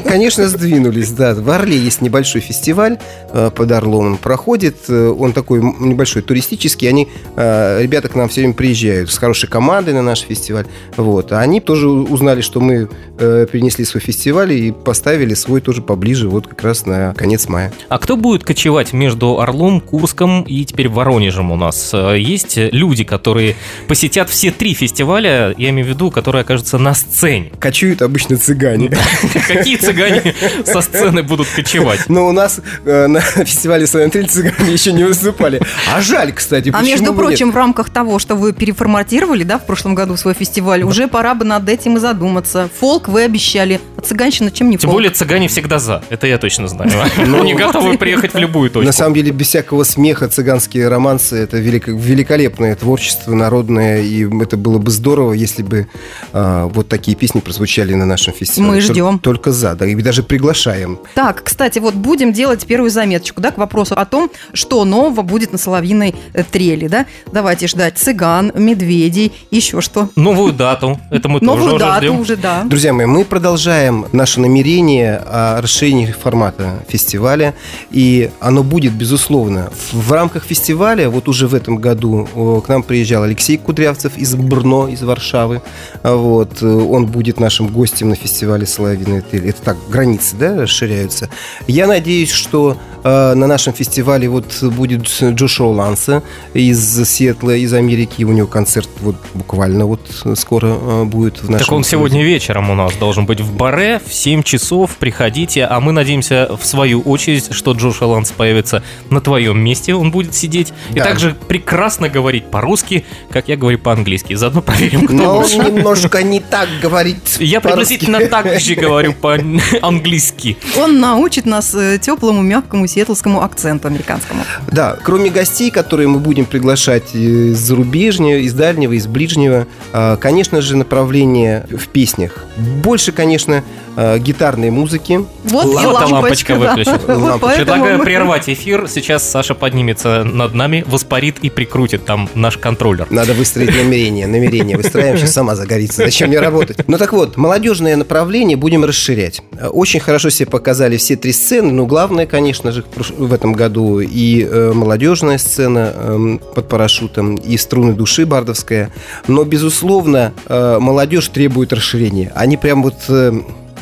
Конечно, 0.05 0.49
сдвинулись, 0.49 1.11
да. 1.11 1.35
В 1.35 1.49
Орле 1.51 1.77
есть 1.77 2.01
небольшой 2.01 2.41
фестиваль 2.41 2.99
э, 3.33 3.51
под 3.55 3.73
Орлом. 3.73 4.07
Он 4.07 4.17
проходит, 4.17 4.77
э, 4.89 5.09
он 5.09 5.33
такой 5.33 5.63
небольшой 5.63 6.23
туристический. 6.23 6.89
Они, 6.89 7.09
э, 7.37 7.83
ребята 7.83 8.09
к 8.09 8.15
нам 8.15 8.29
все 8.29 8.41
время 8.43 8.55
приезжают 8.55 9.11
с 9.11 9.19
хорошей 9.19 9.49
командой 9.49 9.95
на 9.95 10.03
наш 10.03 10.21
фестиваль. 10.21 10.67
Вот. 10.97 11.33
А 11.33 11.41
они 11.41 11.61
тоже 11.61 11.89
узнали, 11.89 12.41
что 12.41 12.61
мы 12.61 12.89
перенесли 13.19 13.85
свой 13.85 14.01
фестиваль 14.01 14.53
и 14.53 14.73
поставили 14.73 15.35
свой 15.35 15.61
тоже 15.61 15.81
поближе, 15.81 16.29
вот 16.29 16.49
как 16.49 16.63
раз 16.65 16.87
на 16.87 17.15
конец 17.15 17.49
мая. 17.49 17.73
А 17.89 17.99
кто 17.99 18.17
будет 18.17 18.43
кочевать 18.43 18.93
между 18.93 19.39
Орлом, 19.39 19.81
Курском 19.81 20.43
и 20.43 20.65
теперь 20.65 20.89
Воронежем 20.89 21.53
у 21.53 21.57
нас? 21.57 21.95
Есть 21.95 22.57
люди, 22.57 23.05
которые 23.05 23.55
посетят 23.87 24.29
все 24.29 24.51
три 24.51 24.75
фестиваля, 24.75 25.55
я 25.57 25.71
имею 25.71 25.87
в 25.87 25.91
виду, 25.91 26.11
которые 26.11 26.43
окажутся 26.43 26.79
на 26.79 26.95
сцене. 27.03 27.53
Кочуют 27.61 28.03
обычно 28.03 28.37
цыгане. 28.39 28.91
Какие 29.49 29.77
цыгане 29.77 30.35
со 30.65 30.81
сцены 30.81 31.23
будут 31.23 31.49
кочевать? 31.49 32.09
Но 32.09 32.27
у 32.29 32.33
нас 32.33 32.61
э, 32.85 33.07
на 33.07 33.21
фестивале 33.45 33.87
Савентриль 33.87 34.29
цыгане 34.29 34.73
еще 34.73 34.93
не 34.93 35.05
выступали. 35.05 35.61
А 35.93 36.01
жаль, 36.01 36.33
кстати, 36.33 36.71
А 36.73 36.83
между 36.83 37.13
прочим, 37.15 37.53
в 37.53 37.57
рамках 37.57 37.91
того, 37.91 38.19
что 38.19 38.35
вы 38.37 38.53
переформатировали, 38.53 39.43
да, 39.45 39.59
в 39.59 39.67
прошлом 39.67 39.95
году 39.95 40.17
свой 40.17 40.35
фестиваль, 40.35 40.83
уже 40.83 41.09
пора 41.09 41.35
бы 41.35 41.45
над 41.45 41.69
этим 41.69 41.97
и 41.97 42.01
задуматься. 42.01 42.69
Фолк 42.81 43.09
вы 43.09 43.23
обещали, 43.25 43.81
а 43.97 44.01
цыганщина 44.01 44.51
чем 44.51 44.71
не 44.71 44.77
Тем 44.79 44.89
фолк? 44.91 44.95
более 44.95 45.11
цыгане 45.11 45.49
всегда 45.49 45.79
за, 45.79 46.03
это 46.11 46.27
я 46.27 46.39
точно 46.39 46.69
знаю. 46.69 46.91
Ну, 47.27 47.41
Они 47.43 47.55
готовы 47.55 47.99
приехать 47.99 48.35
в 48.35 48.39
любую 48.39 48.71
точку. 48.71 48.87
На 48.87 48.93
самом 48.93 49.15
деле, 49.15 49.31
без 49.33 49.49
всякого 49.49 49.85
смеха, 49.85 50.29
цыганские 50.29 50.89
романсы 50.89 51.37
это 51.37 51.59
велико- 51.59 51.97
великолепное 51.97 52.75
творчество 52.75 53.35
народное, 53.35 54.03
и 54.03 54.25
это 54.43 54.57
было 54.57 54.79
бы 54.79 54.91
здорово, 54.91 55.33
если 55.33 55.63
бы 55.63 55.87
а, 56.33 56.67
вот 56.67 56.89
такие 56.93 57.17
песни 57.17 57.41
прозвучали 57.41 57.95
на 57.95 58.05
нашем 58.05 58.35
фестивале. 58.35 58.73
Мы 58.75 58.81
ждем. 58.83 59.19
Только 59.19 59.51
за, 59.51 59.75
да, 59.75 59.87
и 59.87 59.95
даже 59.95 60.23
приглашаем. 60.23 60.99
Так, 61.15 61.43
кстати, 61.43 61.79
вот 61.79 61.95
будем 61.95 62.35
делать 62.35 62.67
первую 62.67 62.91
заметочку, 62.91 63.41
да, 63.41 63.51
к 63.51 63.57
вопросу 63.57 63.95
о 63.95 64.05
том, 64.05 64.31
что 64.53 64.85
нового 64.85 65.23
будет 65.23 65.53
на 65.53 65.59
Соловьиной 65.59 66.15
э, 66.35 66.45
трели, 66.45 66.89
да. 66.89 67.07
Давайте 67.33 67.67
ждать 67.67 67.97
цыган, 67.97 68.53
медведей, 68.55 69.33
еще 69.51 69.81
что. 69.81 70.11
Новую 70.17 70.53
дату, 70.53 71.01
это 71.11 71.31
мы 71.31 71.41
тоже 71.41 71.51
Новую 71.51 71.75
уже 71.77 71.79
дату 71.79 72.05
ждем. 72.05 72.21
уже, 72.21 72.37
да. 72.37 72.65
Друзья 72.65 72.93
мои, 72.93 73.07
мы 73.07 73.25
продолжаем 73.25 74.05
наше 74.13 74.41
намерение 74.41 75.17
о 75.17 75.63
расширении 75.63 76.13
формата 76.13 76.85
фестиваля, 76.89 77.55
и 77.91 78.31
оно 78.39 78.63
будет, 78.63 78.93
безусловно. 78.93 79.71
В, 79.93 80.13
рамках 80.13 80.45
фестиваля, 80.45 81.09
вот 81.09 81.27
уже 81.27 81.49
в 81.49 81.55
этом 81.55 81.77
году 81.79 82.29
к 82.67 82.69
нам 82.69 82.83
приезжал 82.83 83.23
Алексей 83.23 83.57
Кудрявцев 83.57 84.19
из 84.19 84.35
Брно, 84.35 84.89
из 84.89 85.03
Варшавы. 85.03 85.63
Вот, 86.03 86.63
э, 86.63 86.72
он 86.79 87.07
будет 87.07 87.41
нашим 87.41 87.69
гостем 87.69 88.09
на 88.11 88.15
фестивале 88.17 88.67
«Соловьиная 88.67 89.23
трель». 89.23 89.49
Это 89.49 89.63
так, 89.63 89.77
границы, 89.89 90.37
да, 90.37 90.57
расширяются. 90.63 91.29
Я 91.67 91.87
надеюсь, 91.87 92.31
что 92.31 92.77
э, 93.05 93.35
на 93.35 93.47
нашем 93.47 93.73
фестивале 93.73 94.29
вот 94.29 94.63
будет 94.63 95.03
Джошуа 95.23 95.73
Ланса 95.73 96.23
из 96.55 97.09
Сиэтла, 97.09 97.57
из 97.57 97.73
Америки. 97.73 98.25
У 98.25 98.33
него 98.33 98.47
концерт 98.47 98.89
вот 99.01 99.17
буквально 99.35 99.87
вот 99.87 100.01
скоро 100.37 100.67
э, 100.69 101.05
будет 101.05 101.43
в 101.43 101.51
нашем 101.51 101.67
Так 101.67 101.73
он 101.73 101.85
сегодня 101.85 102.23
вечером 102.23 102.71
у 102.71 102.75
нас 102.75 102.95
должен 102.95 103.27
быть 103.27 103.41
в 103.41 103.53
баре 103.55 104.01
в 104.05 104.13
7 104.13 104.43
часов. 104.43 104.97
Приходите, 104.99 105.65
а 105.65 105.81
мы 105.81 105.93
надеемся, 105.93 106.49
в 106.61 106.65
свою 106.67 107.01
очередь, 107.01 107.53
что 107.53 107.73
Джош 107.73 108.01
Ланс 108.03 108.31
появится 108.33 108.83
на 109.11 109.21
твоем 109.21 109.59
месте. 109.61 109.95
Он 109.95 110.11
будет 110.11 110.35
сидеть 110.35 110.73
и 110.91 110.95
Да. 110.95 111.05
также 111.05 111.35
прекрасно 111.49 112.09
говорить 112.09 112.47
по-русски, 112.47 113.05
как 113.31 113.49
я 113.49 113.57
говорю 113.57 113.79
по-английски. 113.79 114.35
Заодно 114.35 114.63
проверим, 114.63 115.07
кто 115.07 115.15
Но 115.15 115.39
лучше. 115.39 115.57
немножко 115.59 116.23
не 116.23 116.41
так 116.41 116.62
говорит. 116.81 117.17
Я 117.39 117.61
приблизительно 117.61 118.21
так 118.27 118.59
же 118.61 118.75
говорю 118.83 119.15
по-английски. 119.15 120.57
Он 120.77 121.01
научит 121.01 121.47
нас 121.47 121.75
э, 121.75 121.99
теплому, 122.01 122.43
мягкому 122.43 122.87
сиэтлскому 122.87 123.43
акценту 123.43 123.89
американскому. 123.89 124.43
Да, 124.71 124.97
кроме 125.03 125.31
гостей, 125.31 125.71
которые 125.71 126.09
мы 126.09 126.19
будем 126.19 126.45
приглашать 126.45 127.15
из 127.15 127.59
зарубежнего, 127.59 128.39
из 128.39 128.53
дальнего, 128.55 128.93
из 128.93 129.07
ближнего, 129.07 129.67
а, 129.93 130.17
конечно 130.17 130.61
же, 130.61 130.77
направление 130.77 131.67
в 131.71 131.89
песнях. 131.89 132.45
Больше, 132.57 133.13
конечно, 133.13 133.63
а, 133.97 134.19
гитарной 134.19 134.71
музыки. 134.71 135.25
Вот, 135.45 135.65
Вот 135.65 135.83
и 135.83 135.87
лампочка, 135.87 136.53
лампочка 136.53 137.01
да. 137.07 137.15
Лампочка. 137.17 137.39
поэтому 137.41 137.65
Предлагаю 137.67 137.99
мы- 137.99 138.05
прервать 138.05 138.49
эфир. 138.49 138.87
Сейчас 138.89 139.29
Саша 139.29 139.55
поднимется 139.55 140.25
над 140.25 140.55
нами, 140.55 140.85
воспарит 140.87 141.37
и 141.43 141.51
прикрутит 141.51 142.05
там 142.05 142.29
наш 142.35 142.57
контроллер. 142.59 143.07
Надо 143.11 143.35
выстроить 143.35 143.75
намерение. 143.77 144.27
Намерение 144.27 144.77
выстраиваем, 144.77 145.19
сейчас 145.19 145.33
сама 145.33 145.55
загорится. 145.55 146.05
Зачем 146.05 146.29
мне 146.29 146.41
работать? 146.41 146.79
Ну 146.89 146.99
так 146.99 147.13
вот, 147.13 147.37
молодежное 147.37 147.97
направление 147.97 148.57
будем 148.57 148.85
расширять. 148.85 149.43
Очень 149.71 150.01
хорошо 150.01 150.31
себе 150.31 150.47
показали 150.49 150.97
все 150.97 151.17
три 151.17 151.33
сцены. 151.33 151.73
Ну, 151.73 151.87
главное, 151.87 152.27
конечно 152.27 152.73
же, 152.73 152.85
в 153.19 153.33
этом 153.33 153.53
году 153.53 154.01
и 154.01 154.43
э, 154.45 154.73
молодежная 154.75 155.39
сцена 155.39 155.93
эм, 155.95 156.39
под 156.55 156.69
парашютом, 156.69 157.37
и 157.37 157.57
струны 157.57 157.93
души 157.93 158.27
бардовская. 158.27 158.91
Но, 159.29 159.45
безусловно, 159.45 160.33
э, 160.47 160.79
молодежь 160.81 161.29
требует 161.29 161.73
расширения. 161.73 162.33
Они 162.35 162.57
прям 162.57 162.83
вот... 162.83 162.95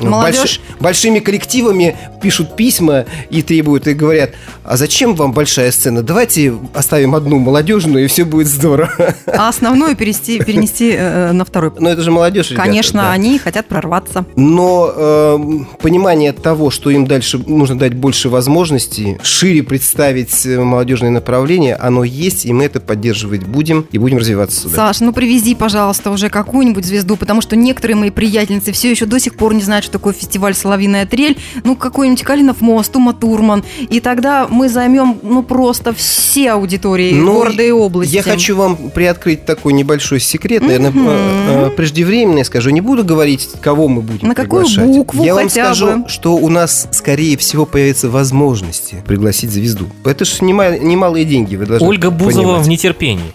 э, 0.07 0.11
Молодежь. 0.11 0.39
Больши- 0.41 0.61
большими 0.81 1.19
коллективами 1.19 1.97
пишут 2.23 2.57
письма 2.57 3.07
и 3.31 3.43
требуют, 3.43 3.87
и 3.87 3.95
говорят, 3.95 4.31
а 4.65 4.77
зачем 4.77 5.15
вам 5.15 5.33
большая 5.33 5.71
сцена? 5.73 6.03
Давайте 6.03 6.55
оставим 6.75 7.15
одну 7.15 7.39
молодежную, 7.39 8.05
и 8.05 8.09
все 8.09 8.25
будет 8.25 8.47
здорово. 8.49 9.15
А 9.27 9.49
основное 9.49 9.95
перенести, 9.95 10.39
перенести 10.39 10.93
э, 10.93 11.33
на 11.33 11.45
второй. 11.45 11.73
Но 11.79 11.89
это 11.89 12.03
же 12.03 12.11
молодежь, 12.11 12.51
ребята, 12.51 12.67
Конечно, 12.69 13.03
да. 13.03 13.13
они 13.13 13.39
хотят 13.39 13.67
прорваться. 13.67 14.25
Но 14.37 14.93
э, 14.95 15.39
понимание 15.81 16.33
того, 16.33 16.71
что 16.71 16.91
им 16.91 17.07
дальше 17.07 17.39
нужно 17.39 17.79
дать 17.79 17.95
больше 17.95 18.29
возможностей, 18.29 19.19
шире 19.23 19.63
представить 19.63 20.45
э, 20.47 20.59
молодежное 20.61 21.11
направление, 21.11 21.75
оно 21.77 22.05
есть, 22.05 22.45
и 22.45 22.53
мы 22.53 22.65
это 22.65 22.81
поддерживать 22.81 23.45
будем 23.45 23.87
и 23.93 23.99
будем 23.99 24.19
развиваться 24.19 24.61
сюда. 24.63 24.77
Саш, 24.77 25.01
ну 25.01 25.13
привези, 25.13 25.55
пожалуйста, 25.55 26.11
уже 26.11 26.29
какую-нибудь 26.29 26.85
звезду, 26.85 27.17
потому 27.17 27.41
что 27.41 27.57
некоторые 27.57 27.97
мои 27.97 28.11
приятельницы 28.11 28.73
все 28.73 28.91
еще 28.91 29.07
до 29.07 29.19
сих 29.19 29.35
пор 29.37 29.55
не 29.55 29.63
знают, 29.63 29.85
что 29.91 29.99
такое 29.99 30.13
фестиваль 30.15 30.55
«Соловьиная 30.55 31.05
трель». 31.05 31.37
Ну, 31.65 31.75
какой-нибудь 31.75 32.23
Калинов 32.23 32.61
мост, 32.61 32.95
Ума 32.95 33.13
Турман. 33.13 33.65
И 33.89 33.99
тогда 34.01 34.47
мы 34.49 34.69
займем, 34.69 35.19
ну, 35.23 35.43
просто 35.43 35.93
все 35.93 36.53
аудитории 36.53 37.13
Ну, 37.13 37.33
города 37.35 37.63
и 37.63 37.71
области. 37.73 38.15
Я 38.15 38.23
хочу 38.23 38.55
вам 38.57 38.77
приоткрыть 38.91 39.45
такой 39.45 39.73
небольшой 39.73 40.21
секрет, 40.21 40.63
наверное, 40.63 40.91
Мгм. 40.91 41.09
э, 41.09 41.67
э, 41.67 41.71
преждевременно 41.77 42.39
я 42.39 42.45
скажу. 42.45 42.71
Не 42.71 42.81
буду 42.81 43.05
говорить, 43.05 43.49
кого 43.61 43.89
мы 43.89 44.01
будем 44.01 44.29
На 44.29 44.35
какую 44.37 44.65
приглашать. 44.65 44.87
букву 44.97 45.25
Я 45.25 45.35
вам 45.35 45.51
скажу, 45.51 45.87
бы? 46.03 46.09
что 46.09 46.37
у 46.37 46.49
нас, 46.49 46.87
скорее 46.93 47.37
всего, 47.37 47.67
появятся 47.67 48.09
возможности 48.09 49.03
пригласить 49.07 49.51
звезду. 49.51 49.87
Это 50.05 50.25
же 50.25 50.33
немалые 50.45 51.25
деньги, 51.25 51.57
вы 51.57 51.67
должны 51.67 51.87
Ольга 51.89 52.11
Бузова 52.11 52.45
понимать. 52.45 52.67
в 52.67 52.69
нетерпении. 52.69 53.33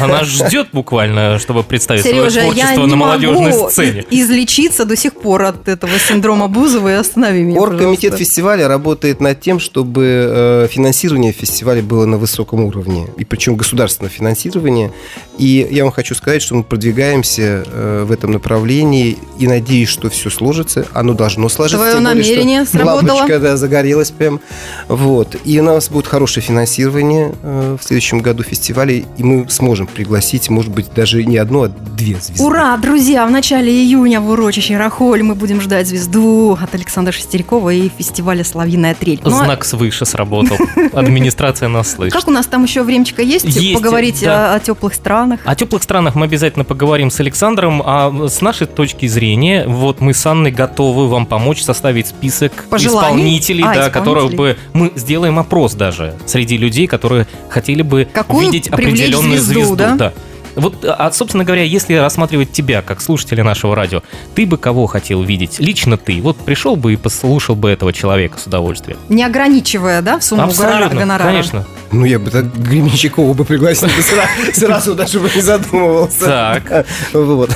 Она 0.00 0.24
ждет 0.24 0.68
буквально, 0.72 1.38
чтобы 1.38 1.62
представить 1.62 2.02
Сережа, 2.02 2.30
свое 2.30 2.46
я 2.48 2.52
творчество 2.52 2.82
не 2.84 2.90
на 2.90 2.96
молодежной 2.96 3.50
могу 3.52 3.70
сцене. 3.70 4.04
излечиться 4.10 4.84
до 4.84 4.96
сих 4.96 5.14
пор 5.14 5.42
от 5.44 5.68
этого 5.68 5.93
синдрома 5.98 6.48
Бузова 6.48 6.88
и 6.88 6.92
останови 6.94 7.42
меня, 7.42 7.60
Оргкомитет 7.60 8.14
фестиваля 8.14 8.68
работает 8.68 9.20
над 9.20 9.40
тем, 9.40 9.58
чтобы 9.58 10.04
э, 10.04 10.68
финансирование 10.70 11.32
фестиваля 11.32 11.82
было 11.82 12.04
на 12.06 12.18
высоком 12.18 12.64
уровне, 12.64 13.08
и 13.16 13.24
причем 13.24 13.56
государственное 13.56 14.10
финансирование. 14.10 14.92
И 15.38 15.66
я 15.70 15.84
вам 15.84 15.92
хочу 15.92 16.14
сказать, 16.14 16.42
что 16.42 16.54
мы 16.54 16.62
продвигаемся 16.62 17.64
э, 17.66 18.04
в 18.06 18.12
этом 18.12 18.32
направлении, 18.32 19.18
и 19.38 19.46
надеюсь, 19.48 19.88
что 19.88 20.08
все 20.10 20.30
сложится. 20.30 20.86
Оно 20.92 21.14
должно 21.14 21.48
сложиться. 21.48 21.78
Твое 21.78 21.94
тем 21.94 22.04
более, 22.04 22.22
что 22.22 22.32
намерение 22.32 22.64
сработало. 22.64 23.12
Лампочка, 23.14 23.40
да, 23.40 23.56
загорелась 23.56 24.10
прям. 24.10 24.40
Вот. 24.88 25.36
И 25.44 25.58
у 25.58 25.62
нас 25.62 25.88
будет 25.88 26.06
хорошее 26.06 26.44
финансирование 26.44 27.34
э, 27.42 27.76
в 27.80 27.84
следующем 27.84 28.20
году 28.20 28.42
фестиваля, 28.42 28.94
и 28.94 29.22
мы 29.22 29.46
сможем 29.48 29.86
пригласить, 29.86 30.48
может 30.50 30.70
быть, 30.72 30.86
даже 30.94 31.24
не 31.24 31.36
одну, 31.36 31.64
а 31.64 31.68
две 31.68 32.16
звезды. 32.20 32.42
Ура, 32.42 32.76
друзья! 32.76 33.26
В 33.26 33.30
начале 33.30 33.72
июня 33.72 34.20
в 34.20 34.30
урочище 34.30 34.76
Рахоль 34.76 35.22
мы 35.22 35.34
будем 35.34 35.60
ждать 35.60 35.83
звезду 35.84 36.58
от 36.60 36.74
Александра 36.74 37.12
Шестерякова 37.12 37.70
и 37.70 37.88
фестиваля 37.88 38.44
«Соловьиная 38.44 38.94
трель». 38.94 39.20
Ну, 39.22 39.30
а 39.30 39.44
Знак 39.44 39.64
свыше 39.64 40.04
сработал. 40.06 40.56
Администрация 40.92 41.68
нас 41.68 41.92
слышит. 41.92 42.12
как 42.14 42.28
у 42.28 42.30
нас 42.30 42.46
там 42.46 42.64
еще 42.64 42.82
времечко 42.82 43.22
есть? 43.22 43.44
Есть, 43.44 43.74
Поговорить 43.74 44.20
да. 44.22 44.54
о, 44.54 44.56
о 44.56 44.60
теплых 44.60 44.94
странах. 44.94 45.40
О 45.44 45.54
теплых 45.54 45.82
странах 45.82 46.14
мы 46.14 46.24
обязательно 46.26 46.64
поговорим 46.64 47.10
с 47.10 47.20
Александром, 47.20 47.82
а 47.84 48.28
с 48.28 48.40
нашей 48.40 48.66
точки 48.66 49.06
зрения, 49.06 49.64
вот 49.66 50.00
мы 50.00 50.14
с 50.14 50.24
Анной 50.26 50.50
готовы 50.50 51.08
вам 51.08 51.26
помочь 51.26 51.62
составить 51.62 52.08
список 52.08 52.64
Пожеланий? 52.70 53.16
исполнителей, 53.16 53.64
А, 53.64 53.74
да, 53.74 53.88
исполнителей. 53.88 54.36
бы 54.36 54.56
мы 54.72 54.92
сделаем 54.96 55.38
опрос 55.38 55.74
даже 55.74 56.14
среди 56.26 56.56
людей, 56.56 56.86
которые 56.86 57.26
хотели 57.48 57.82
бы 57.82 58.08
Какую 58.12 58.46
видеть 58.46 58.68
определенную 58.68 59.40
звезду, 59.40 59.74
звезду. 59.76 59.76
да? 59.76 60.12
Вот, 60.56 60.84
а, 60.84 61.10
собственно 61.12 61.44
говоря, 61.44 61.62
если 61.62 61.94
рассматривать 61.94 62.52
тебя 62.52 62.82
как 62.82 63.00
слушателя 63.00 63.42
нашего 63.44 63.74
радио, 63.74 64.02
ты 64.34 64.46
бы 64.46 64.56
кого 64.56 64.86
хотел 64.86 65.22
видеть? 65.22 65.58
Лично 65.58 65.96
ты. 65.96 66.20
Вот 66.20 66.36
пришел 66.38 66.76
бы 66.76 66.92
и 66.92 66.96
послушал 66.96 67.56
бы 67.56 67.70
этого 67.70 67.92
человека 67.92 68.38
с 68.38 68.46
удовольствием. 68.46 68.98
Не 69.08 69.24
ограничивая, 69.24 70.02
да, 70.02 70.18
в 70.18 70.24
сумму 70.24 70.42
Абсолютно, 70.44 71.00
гонорара? 71.00 71.28
конечно. 71.28 71.66
Ну, 71.92 72.04
я 72.04 72.18
бы 72.18 72.30
так 72.30 72.46
Гременщикова 72.56 73.34
бы 73.34 73.44
пригласил, 73.44 73.88
сразу 74.52 74.94
даже 74.94 75.20
бы 75.20 75.30
не 75.34 75.40
задумывался. 75.40 76.24
Так, 76.24 76.86
Вот. 77.12 77.50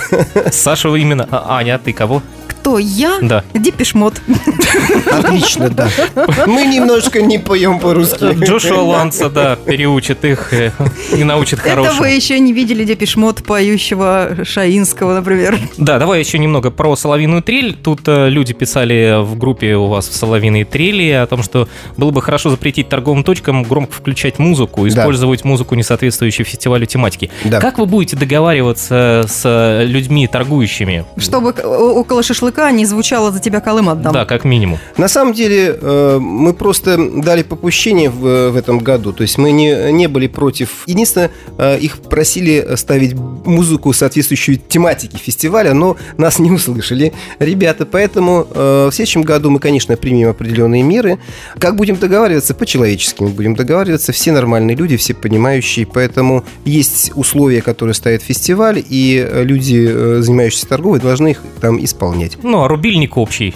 Саша 0.53 0.89
именно. 0.95 1.29
А, 1.31 1.57
Аня, 1.59 1.77
а 1.77 1.79
ты 1.79 1.93
кого? 1.93 2.23
Кто? 2.69 2.79
Я? 2.79 3.19
Да. 3.23 3.45
Депешмот. 3.55 4.21
Отлично, 5.11 5.71
да. 5.71 5.89
Мы 6.47 6.67
немножко 6.67 7.23
не 7.23 7.39
поем 7.39 7.79
по-русски. 7.81 8.45
Джошуа 8.45 8.83
Ланса, 8.83 9.31
да, 9.31 9.57
переучит 9.57 10.23
их 10.27 10.53
э, 10.53 10.71
и 11.17 11.25
научит 11.25 11.61
Это 11.61 11.71
хорошему. 11.71 12.01
вы 12.01 12.11
еще 12.11 12.39
не 12.39 12.53
видели 12.53 12.85
Депешмот, 12.85 13.43
поющего 13.43 14.37
Шаинского, 14.45 15.15
например. 15.15 15.59
Да, 15.79 15.99
давай 15.99 16.21
еще 16.21 16.39
немного 16.39 16.71
про 16.71 16.95
соловиную 16.95 17.43
трель. 17.43 17.75
Тут 17.75 18.01
э, 18.07 18.29
люди 18.29 18.53
писали 18.53 19.23
в 19.23 19.39
группе 19.39 19.75
у 19.77 19.87
вас 19.87 20.07
в 20.07 20.15
соловиной 20.15 20.65
трели 20.65 21.11
о 21.11 21.27
том, 21.27 21.43
что 21.43 21.69
было 21.97 22.11
бы 22.11 22.21
хорошо 22.21 22.51
запретить 22.51 22.91
торговым 22.91 23.25
точкам 23.25 23.63
громко 23.63 23.93
включать 23.95 24.39
музыку, 24.39 24.83
Да. 24.83 24.89
использовать 24.89 25.43
музыку, 25.45 25.75
не 25.75 25.83
соответствующую 25.83 26.45
фестивалю 26.45 26.85
тематики. 26.85 27.31
Да. 27.45 27.61
Как 27.61 27.79
вы 27.79 27.87
будете 27.87 28.15
договариваться 28.17 29.25
с 29.27 29.41
э, 29.45 29.85
людьми 29.87 30.27
торгующими? 30.27 31.07
Чтобы 31.17 31.53
около 31.53 32.23
шашлыка 32.23 32.58
не 32.71 32.85
звучало 32.85 33.31
«за 33.33 33.41
тебя 33.41 33.61
колым 33.61 33.89
отдам». 33.89 34.13
Да, 34.13 34.25
как 34.25 34.45
минимум. 34.45 34.79
На 34.97 35.09
самом 35.09 35.33
деле, 35.33 35.79
э, 35.81 36.19
мы 36.21 36.53
просто 36.53 36.99
дали 37.23 37.43
попущение 37.43 38.11
в, 38.11 38.51
в 38.51 38.57
этом 38.57 38.79
году. 38.79 39.13
То 39.13 39.23
есть 39.23 39.39
мы 39.39 39.53
не, 39.53 39.93
не 39.93 40.07
были 40.09 40.27
против. 40.27 40.83
Единственное, 40.87 41.31
э, 41.57 41.79
их 41.79 41.99
просили 41.99 42.75
ставить 42.77 43.15
музыку, 43.15 43.93
соответствующую 43.93 44.59
тематике 44.59 45.19
фестиваля, 45.19 45.73
но 45.75 45.97
нас 46.17 46.39
не 46.39 46.51
услышали 46.51 47.13
ребята. 47.39 47.87
Поэтому 47.87 48.47
э, 48.53 48.89
в 48.91 48.95
следующем 48.95 49.23
году 49.23 49.51
мы, 49.51 49.61
конечно, 49.61 49.97
примем 49.97 50.29
определенные 50.29 50.83
меры. 50.83 51.19
Как 51.59 51.77
будем 51.77 51.97
договариваться? 51.97 52.55
По-человечески 52.55 53.23
мы 53.23 53.29
будем 53.29 53.55
договариваться. 53.55 54.13
Все 54.13 54.33
нормальные 54.33 54.77
люди, 54.77 54.97
все 54.97 55.15
понимающие. 55.15 55.87
Поэтому 55.87 56.45
есть 56.65 57.13
условия, 57.15 57.63
которые 57.63 57.95
ставит 57.95 58.23
фестиваль, 58.23 58.83
и 58.89 59.27
люди, 59.33 60.21
занимающиеся 60.21 60.67
торговлей, 60.69 61.01
должны 61.01 61.29
их 61.29 61.43
там 61.61 61.83
исполнять. 61.83 62.37
Ну, 62.49 62.63
а 62.65 62.69
рубильник 62.69 63.19
общий. 63.19 63.55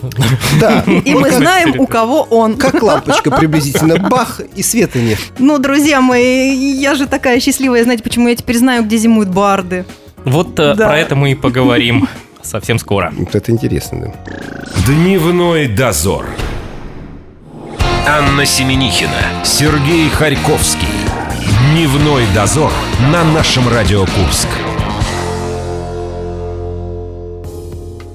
Да, 0.60 0.84
И 0.86 1.14
мы 1.14 1.30
знаем, 1.30 1.80
у 1.80 1.86
кого 1.86 2.22
он. 2.24 2.58
как 2.58 2.82
лампочка 2.82 3.30
приблизительно. 3.30 3.96
Бах, 3.96 4.42
и 4.54 4.62
света 4.62 4.98
нет. 4.98 5.18
Ну, 5.38 5.58
друзья 5.58 6.02
мои, 6.02 6.52
я 6.74 6.94
же 6.94 7.06
такая 7.06 7.40
счастливая, 7.40 7.84
знаете, 7.84 8.02
почему 8.02 8.28
я 8.28 8.36
теперь 8.36 8.58
знаю, 8.58 8.84
где 8.84 8.98
зимуют 8.98 9.30
барды. 9.30 9.86
Вот 10.26 10.58
э, 10.60 10.74
Да. 10.74 10.88
про 10.88 10.98
это 10.98 11.16
мы 11.16 11.32
и 11.32 11.34
поговорим 11.34 12.06
совсем 12.42 12.78
скоро. 12.78 13.14
Вот 13.16 13.34
это 13.34 13.50
интересно, 13.50 14.12
да. 14.12 14.12
Дневной 14.86 15.68
дозор. 15.68 16.26
Анна 18.06 18.44
Семенихина, 18.44 19.22
Сергей 19.42 20.10
Харьковский. 20.10 20.88
Дневной 21.72 22.24
дозор 22.34 22.70
на 23.10 23.24
нашем 23.24 23.68
Радио 23.70 24.00
Курск. 24.00 24.48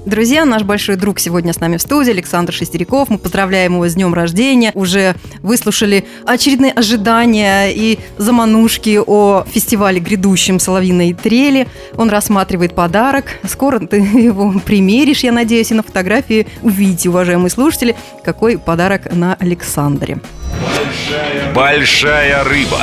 Друзья, 0.08 0.46
наш 0.46 0.62
большой 0.62 0.96
друг 0.96 1.18
сегодня 1.18 1.52
с 1.52 1.60
нами 1.60 1.76
в 1.76 1.82
студии, 1.82 2.12
Александр 2.12 2.54
Шестеряков. 2.54 3.10
Мы 3.10 3.18
поздравляем 3.18 3.74
его 3.74 3.86
с 3.86 3.92
днем 3.92 4.14
рождения. 4.14 4.72
Уже 4.74 5.14
выслушали 5.42 6.06
очередные 6.24 6.72
ожидания 6.72 7.68
и 7.68 7.98
заманушки 8.16 8.98
о 9.06 9.44
фестивале 9.44 10.00
грядущем 10.00 10.60
«Соловьиной 10.60 11.12
трели». 11.12 11.68
Он 11.94 12.08
рассматривает 12.08 12.74
подарок. 12.74 13.38
Скоро 13.46 13.80
ты 13.80 13.98
его 13.98 14.58
примеришь, 14.64 15.24
я 15.24 15.30
надеюсь, 15.30 15.72
и 15.72 15.74
на 15.74 15.82
фотографии 15.82 16.46
увидите, 16.62 17.10
уважаемые 17.10 17.50
слушатели, 17.50 17.94
какой 18.24 18.56
подарок 18.56 19.12
на 19.14 19.34
Александре. 19.34 20.20
Большая 21.54 22.44
рыба. 22.44 22.80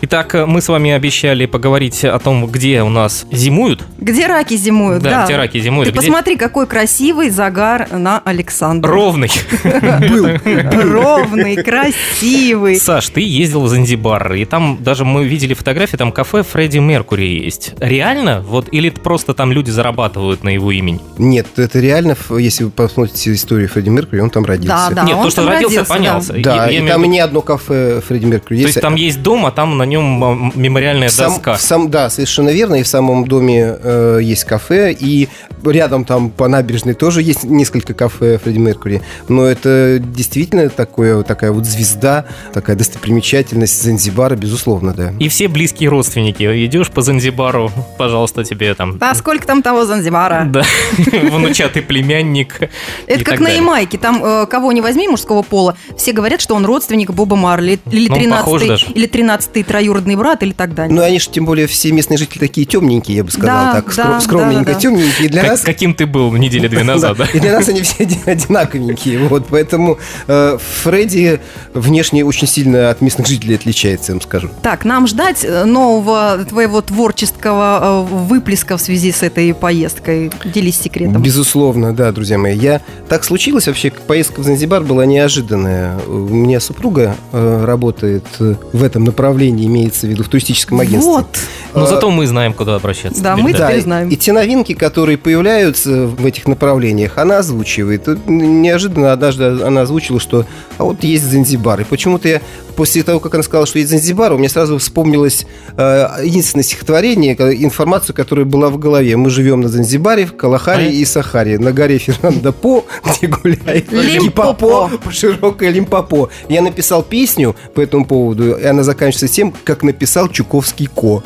Итак, 0.00 0.34
э, 0.36 0.46
мы 0.46 0.60
с 0.60 0.68
вами 0.68 0.92
обещали 0.92 1.46
поговорить 1.46 2.04
о 2.04 2.18
том, 2.20 2.46
где 2.46 2.82
у 2.82 2.88
нас 2.88 3.26
зимуют. 3.32 3.84
Где 3.98 4.28
раки 4.28 4.56
зимуют? 4.56 5.02
Да, 5.02 5.24
где 5.24 5.36
раки 5.36 5.58
зимуют. 5.58 5.88
Ты 5.88 5.98
где- 5.98 6.06
посмотри, 6.06 6.36
какой 6.36 6.68
красивый 6.68 7.30
загар 7.30 7.88
на 7.90 8.20
Александре. 8.20 8.90
Ровный. 8.90 9.30
Ровный, 10.72 11.56
красивый. 11.56 12.76
Саш, 12.76 13.08
ты 13.08 13.22
ездил 13.22 13.62
в 13.62 13.68
Занзибар, 13.68 14.34
и 14.34 14.44
там 14.44 14.78
даже 14.80 15.04
мы 15.04 15.24
видели 15.24 15.54
фотографии, 15.54 15.96
там 15.96 16.12
кафе 16.12 16.44
Фредди 16.44 16.78
Меркури 16.78 17.44
есть. 17.44 17.74
Реально? 17.80 18.44
Вот 18.46 18.68
или 18.70 18.90
это 18.90 19.00
просто 19.00 19.34
там 19.34 19.50
люди 19.50 19.70
зарабатывают 19.70 20.44
на 20.44 20.50
его 20.50 20.70
имени? 20.70 21.00
Нет, 21.18 21.46
это 21.58 21.80
реально, 21.80 22.16
если 22.38 22.64
вы 22.64 22.70
посмотрите 22.70 23.32
историю 23.32 23.68
Фредди 23.68 23.88
Меркьюри, 23.88 24.22
он 24.22 24.30
там 24.30 24.44
родился. 24.44 24.90
Да, 24.90 24.94
да. 24.94 25.02
Нет, 25.02 25.16
он 25.16 25.24
то, 25.24 25.30
что 25.30 25.42
там 25.42 25.50
родился, 25.50 25.80
родился, 25.80 25.92
понялся. 25.92 26.32
Да, 26.34 26.70
и 26.70 26.86
там 26.86 27.02
не 27.02 27.18
одно 27.18 27.40
кафе 27.40 28.00
Фредди 28.06 28.26
Меркьюри 28.26 28.62
То 28.62 28.68
есть 28.68 28.80
там 28.80 28.94
есть 28.94 29.22
дом, 29.22 29.44
а 29.44 29.50
там 29.50 29.76
на 29.76 29.87
нем 29.88 30.52
мемориальная 30.54 31.08
сам- 31.08 31.32
доска. 31.32 31.56
сам- 31.58 31.90
да, 31.90 32.10
совершенно 32.10 32.50
верно. 32.50 32.76
И 32.76 32.82
в 32.82 32.88
самом 32.88 33.26
доме 33.26 33.76
э, 33.82 34.20
есть 34.22 34.44
кафе, 34.44 34.92
и 34.92 35.28
рядом 35.64 36.04
там 36.04 36.30
по 36.30 36.46
набережной 36.48 36.94
тоже 36.94 37.22
есть 37.22 37.44
несколько 37.44 37.94
кафе 37.94 38.38
Фредди 38.38 38.58
Меркури. 38.58 39.02
Но 39.28 39.44
это 39.44 39.98
действительно 40.00 40.68
такое, 40.68 41.22
такая 41.22 41.50
вот 41.52 41.64
звезда, 41.66 42.24
такая 42.52 42.76
достопримечательность 42.76 43.82
Занзибара, 43.82 44.36
безусловно, 44.36 44.92
да. 44.94 45.12
И 45.18 45.28
все 45.28 45.48
близкие 45.48 45.88
родственники. 45.90 46.44
Идешь 46.66 46.90
по 46.90 47.02
Занзибару, 47.02 47.72
пожалуйста, 47.96 48.44
тебе 48.44 48.74
там... 48.74 48.96
А 49.00 49.14
сколько 49.14 49.46
там 49.46 49.62
того 49.62 49.84
Занзибара? 49.84 50.44
Да, 50.48 50.62
внучатый 51.30 51.82
племянник. 51.82 52.60
Это 53.06 53.24
как 53.24 53.40
на. 53.40 53.48
Ямайке. 53.48 53.98
Там 53.98 54.22
э, 54.24 54.46
кого 54.46 54.70
не 54.72 54.80
возьми 54.80 55.08
мужского 55.08 55.42
пола, 55.42 55.76
все 55.96 56.12
говорят, 56.12 56.40
что 56.40 56.54
он 56.54 56.64
родственник 56.64 57.10
Боба 57.12 57.34
Марли. 57.36 57.78
Или 57.90 58.08
Ну, 58.08 58.14
он 58.16 58.30
похож 58.30 58.62
13-й, 58.62 58.68
даже. 58.68 58.86
или 58.94 59.08
13-й 59.08 59.62
троюродный 59.78 60.16
брат, 60.16 60.42
или 60.42 60.52
так 60.52 60.74
далее. 60.74 60.94
Ну, 60.94 61.02
они 61.02 61.20
же, 61.20 61.28
тем 61.30 61.44
более, 61.46 61.66
все 61.68 61.92
местные 61.92 62.18
жители 62.18 62.38
такие 62.40 62.66
темненькие, 62.66 63.18
я 63.18 63.24
бы 63.24 63.30
сказал, 63.30 63.48
Да, 63.66 63.72
так, 63.74 63.94
да, 63.94 64.02
скро- 64.18 64.20
скромненько 64.20 64.64
да, 64.64 64.72
да, 64.72 64.74
да. 64.74 64.80
темненькие. 64.80 65.28
Для 65.28 65.42
Как- 65.42 65.50
нас 65.52 65.60
каким 65.60 65.94
ты 65.94 66.06
был 66.06 66.32
недели 66.32 66.66
две 66.66 66.82
назад, 66.92 67.16
да? 67.18 67.26
И 67.32 67.38
для 67.38 67.52
нас 67.52 67.68
они 67.68 67.82
все 67.82 68.02
оди- 68.04 68.18
одинаковенькие. 68.26 69.18
Вот, 69.28 69.46
поэтому 69.48 69.98
э, 70.26 70.58
Фредди 70.82 71.40
внешне 71.74 72.24
очень 72.24 72.48
сильно 72.48 72.90
от 72.90 73.00
местных 73.00 73.28
жителей 73.28 73.54
отличается, 73.54 74.12
я 74.12 74.14
вам 74.16 74.22
скажу. 74.22 74.50
Так, 74.62 74.84
нам 74.84 75.06
ждать 75.06 75.44
э, 75.44 75.64
нового 75.64 76.44
твоего 76.48 76.80
творческого 76.82 78.06
э, 78.10 78.14
выплеска 78.14 78.76
в 78.76 78.80
связи 78.80 79.12
с 79.12 79.22
этой 79.22 79.54
поездкой. 79.54 80.32
Делись 80.44 80.80
секретом. 80.80 81.22
Безусловно, 81.22 81.92
да, 81.94 82.10
друзья 82.10 82.36
мои. 82.38 82.56
Я 82.56 82.80
так 83.08 83.22
случилось 83.24 83.66
вообще, 83.68 83.92
поездка 83.92 84.40
в 84.40 84.44
Занзибар 84.44 84.82
была 84.82 85.06
неожиданная. 85.06 85.98
У 86.08 86.10
меня 86.34 86.58
супруга 86.58 87.14
э, 87.32 87.64
работает 87.64 88.24
в 88.38 88.82
этом 88.82 89.04
направлении, 89.04 89.66
имеется 89.68 90.06
в 90.06 90.10
виду 90.10 90.24
в 90.24 90.28
туристическом 90.28 90.80
агентстве. 90.80 91.12
Вот. 91.12 91.38
Но 91.74 91.84
А, 91.84 91.86
зато 91.86 92.10
мы 92.10 92.26
знаем, 92.26 92.52
куда 92.52 92.74
обращаться. 92.74 93.22
Да, 93.22 93.34
теперь, 93.34 93.44
мы 93.44 93.52
Да, 93.52 93.68
теперь 93.68 93.82
знаем. 93.82 94.08
и 94.08 94.16
те 94.16 94.32
новинки, 94.32 94.74
которые 94.74 95.16
появляются 95.16 96.06
в 96.06 96.26
этих 96.26 96.48
направлениях, 96.48 97.16
она 97.18 97.38
озвучивает. 97.38 98.08
Неожиданно 98.26 99.12
однажды 99.12 99.44
она 99.62 99.82
озвучила, 99.82 100.18
что 100.18 100.44
а 100.78 100.84
вот 100.84 101.04
есть 101.04 101.24
Занзибар. 101.24 101.80
И 101.80 101.84
почему-то 101.84 102.28
я 102.28 102.40
после 102.78 103.02
того, 103.02 103.18
как 103.18 103.34
она 103.34 103.42
сказала, 103.42 103.66
что 103.66 103.80
есть 103.80 103.90
Занзибар, 103.90 104.32
у 104.32 104.38
меня 104.38 104.48
сразу 104.48 104.78
вспомнилось 104.78 105.46
э, 105.76 106.06
единственное 106.22 106.62
стихотворение, 106.62 107.34
информацию, 107.64 108.14
которая 108.14 108.44
была 108.46 108.68
в 108.68 108.78
голове. 108.78 109.16
Мы 109.16 109.30
живем 109.30 109.62
на 109.62 109.68
Занзибаре, 109.68 110.26
в 110.26 110.36
Калахаре 110.36 110.86
А? 110.86 110.88
и 110.88 111.04
Сахаре, 111.04 111.58
на 111.58 111.72
горе 111.72 111.98
Фернандо 111.98 112.52
По, 112.52 112.84
где 113.04 113.26
гуляет 113.26 113.90
Лимпопо. 113.90 114.90
гипопо, 114.92 115.10
широкая 115.10 115.70
Лимпопо. 115.70 116.28
Я 116.48 116.62
написал 116.62 117.02
песню 117.02 117.56
по 117.74 117.80
этому 117.80 118.06
поводу, 118.06 118.56
и 118.56 118.64
она 118.64 118.84
заканчивается 118.84 119.26
тем, 119.26 119.52
как 119.64 119.82
написал 119.82 120.28
Чуковский 120.28 120.86
Ко. 120.86 121.24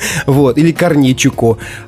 Вот, 0.26 0.58
или 0.58 0.72
Корней. 0.72 1.16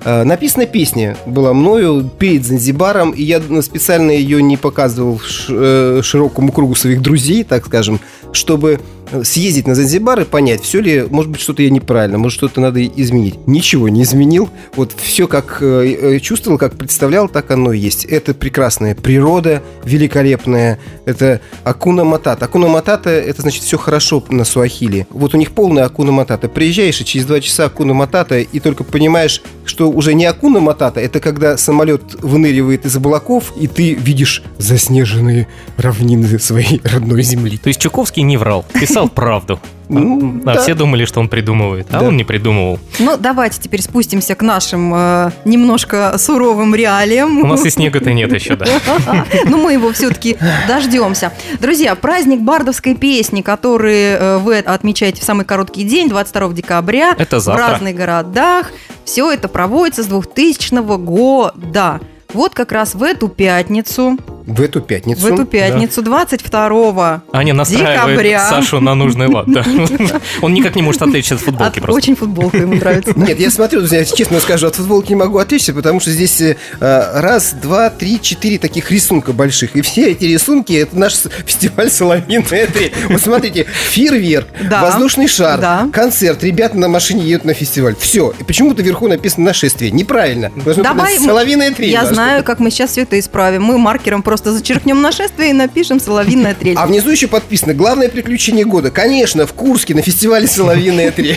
Э, 0.04 0.24
Написана 0.24 0.66
песня 0.66 1.16
была 1.26 1.52
мною 1.52 2.10
перед 2.18 2.44
Занзибаром, 2.44 3.10
и 3.12 3.22
я 3.22 3.40
специально 3.62 4.10
ее 4.10 4.42
не 4.42 4.56
показывал 4.56 5.20
э, 5.48 6.00
широкому 6.02 6.52
кругу 6.52 6.74
своих 6.74 7.02
друзей, 7.02 7.44
так 7.44 7.66
скажем, 7.66 8.00
чтобы 8.32 8.80
съездить 9.22 9.66
на 9.66 9.74
Занзибар 9.74 10.20
и 10.20 10.24
понять, 10.24 10.62
все 10.62 10.80
ли, 10.80 11.06
может 11.08 11.30
быть, 11.30 11.40
что-то 11.40 11.62
я 11.62 11.70
неправильно, 11.70 12.18
может, 12.18 12.38
что-то 12.38 12.60
надо 12.60 12.84
изменить. 12.84 13.46
Ничего 13.46 13.88
не 13.88 14.02
изменил. 14.02 14.48
Вот 14.74 14.92
все, 14.96 15.28
как 15.28 15.58
э, 15.60 16.16
э, 16.16 16.18
чувствовал, 16.20 16.58
как 16.58 16.76
представлял, 16.76 17.28
так 17.28 17.50
оно 17.50 17.72
и 17.72 17.78
есть. 17.78 18.04
Это 18.04 18.34
прекрасная 18.34 18.94
природа, 18.94 19.62
великолепная. 19.84 20.78
Это 21.04 21.40
Акуна 21.64 22.04
Матата. 22.04 22.44
Акуна 22.44 22.68
Матата, 22.68 23.10
это 23.10 23.42
значит 23.42 23.62
все 23.62 23.76
хорошо 23.76 24.24
на 24.30 24.44
Суахили. 24.44 25.06
Вот 25.10 25.34
у 25.34 25.38
них 25.38 25.52
полная 25.52 25.84
Акуна 25.84 26.12
Матата. 26.12 26.48
Приезжаешь, 26.48 27.00
и 27.00 27.04
через 27.04 27.26
два 27.26 27.40
часа 27.40 27.66
Акуна 27.66 27.94
Матата, 28.02 28.40
и 28.40 28.58
только 28.58 28.82
понимаешь, 28.82 29.42
что 29.64 29.88
уже 29.88 30.14
не 30.14 30.24
Акуна 30.24 30.58
Матата, 30.58 30.98
это 30.98 31.20
когда 31.20 31.56
самолет 31.56 32.02
выныривает 32.20 32.84
из 32.84 32.96
облаков, 32.96 33.52
и 33.56 33.68
ты 33.68 33.94
видишь 33.94 34.42
заснеженные 34.58 35.46
равнины 35.76 36.38
своей 36.40 36.80
родной 36.82 37.22
земли. 37.22 37.58
То 37.58 37.68
есть 37.68 37.80
Чуковский 37.80 38.24
не 38.24 38.36
врал, 38.36 38.64
писал 38.74 39.08
правду. 39.08 39.60
Ну, 40.00 40.40
А 40.46 40.54
да. 40.54 40.60
все 40.62 40.74
думали, 40.74 41.04
что 41.04 41.20
он 41.20 41.28
придумывает, 41.28 41.86
а 41.90 42.00
Да. 42.00 42.06
он 42.08 42.16
не 42.16 42.24
придумывал. 42.24 42.78
Ну, 42.98 43.16
давайте 43.16 43.60
теперь 43.60 43.82
спустимся 43.82 44.34
к 44.34 44.42
нашим 44.42 44.92
э, 44.94 45.30
немножко 45.44 46.16
суровым 46.18 46.74
реалиям. 46.74 47.38
У 47.40 47.46
нас 47.46 47.64
и 47.64 47.70
снега-то 47.70 48.12
нет 48.12 48.32
еще, 48.32 48.56
да. 48.56 48.66
Но 49.46 49.56
мы 49.58 49.74
его 49.74 49.92
все-таки 49.92 50.36
дождемся. 50.68 51.32
Друзья, 51.60 51.94
праздник 51.94 52.40
бардовской 52.40 52.94
песни, 52.94 53.42
который 53.42 54.12
э, 54.14 54.38
вы 54.38 54.58
отмечаете 54.58 55.20
в 55.20 55.24
самый 55.24 55.44
короткий 55.44 55.84
день, 55.84 56.08
22 56.08 56.52
декабря. 56.52 57.14
Это 57.18 57.36
В 57.38 57.40
завтра. 57.40 57.68
разных 57.68 57.94
городах. 57.94 58.70
Все 59.04 59.30
это 59.30 59.48
проводится 59.48 60.02
с 60.02 60.06
2000 60.06 60.96
года. 60.98 62.00
Вот 62.32 62.54
как 62.54 62.72
раз 62.72 62.94
в 62.94 63.02
эту 63.02 63.28
пятницу, 63.28 64.16
В 64.46 64.60
эту 64.60 64.80
пятницу. 64.80 65.20
в 65.22 65.26
эту 65.26 65.44
пятницу, 65.44 66.02
22 66.02 67.22
Аня 67.32 67.54
настраивает 67.54 68.08
Декабря. 68.10 68.48
Сашу 68.48 68.80
на 68.80 68.94
нужный 68.94 69.28
лад. 69.28 69.44
да. 69.46 69.64
Он 70.42 70.52
никак 70.52 70.74
не 70.76 70.82
может 70.82 71.02
отличить 71.02 71.32
от 71.32 71.40
футболки 71.40 71.78
От- 71.78 71.82
просто. 71.84 71.96
Очень 71.96 72.16
футболка 72.16 72.56
ему 72.58 72.74
нравится. 72.74 73.12
Нет, 73.16 73.38
я 73.38 73.50
смотрю, 73.50 73.80
друзья, 73.80 74.04
честно 74.04 74.40
скажу, 74.40 74.66
от 74.66 74.74
футболки 74.76 75.10
не 75.10 75.16
могу 75.16 75.38
отличиться, 75.38 75.72
потому 75.72 76.00
что 76.00 76.10
здесь 76.10 76.40
э, 76.40 76.54
раз, 76.80 77.54
два, 77.54 77.90
три, 77.90 78.20
четыре 78.20 78.58
таких 78.58 78.90
рисунка 78.90 79.32
больших. 79.32 79.76
И 79.76 79.80
все 79.82 80.10
эти 80.10 80.24
рисунки 80.24 80.72
это 80.72 80.98
наш 80.98 81.14
фестиваль 81.46 81.90
Соловьиная 81.90 82.66
трель. 82.66 82.92
Вот 83.08 83.20
смотрите, 83.20 83.66
фейерверк, 83.90 84.48
Да. 84.68 84.82
воздушный 84.82 85.28
шар, 85.28 85.60
Да. 85.60 85.88
концерт, 85.92 86.42
ребята 86.42 86.76
на 86.78 86.88
машине 86.88 87.22
едут 87.24 87.44
на 87.44 87.54
фестиваль. 87.54 87.94
Все. 87.98 88.32
И 88.38 88.44
почему-то 88.44 88.82
вверху 88.82 89.08
написано 89.08 89.46
нашествие. 89.46 89.90
Неправильно. 89.90 90.50
Должно 90.64 90.82
Давай, 90.82 91.16
быть 91.18 91.24
Соловьиная 91.26 91.70
трель. 91.72 91.90
я 91.90 92.00
должна 92.02 92.14
знаю, 92.14 92.44
как 92.44 92.58
мы 92.60 92.70
сейчас 92.70 92.90
все 92.90 93.02
это 93.02 93.18
исправим. 93.18 93.62
Мы 93.62 93.78
маркером 93.78 94.22
просто 94.32 94.52
зачеркнем 94.52 95.02
нашествие 95.02 95.50
и 95.50 95.52
напишем 95.52 96.00
«Соловьиная 96.00 96.54
трель». 96.58 96.74
А 96.78 96.86
внизу 96.86 97.10
еще 97.10 97.28
подписано 97.28 97.74
«Главное 97.74 98.08
приключение 98.08 98.64
года». 98.64 98.90
Конечно, 98.90 99.46
в 99.46 99.52
Курске 99.52 99.94
на 99.94 100.00
фестивале 100.00 100.46
«Соловьиная 100.46 101.10
трель». 101.10 101.36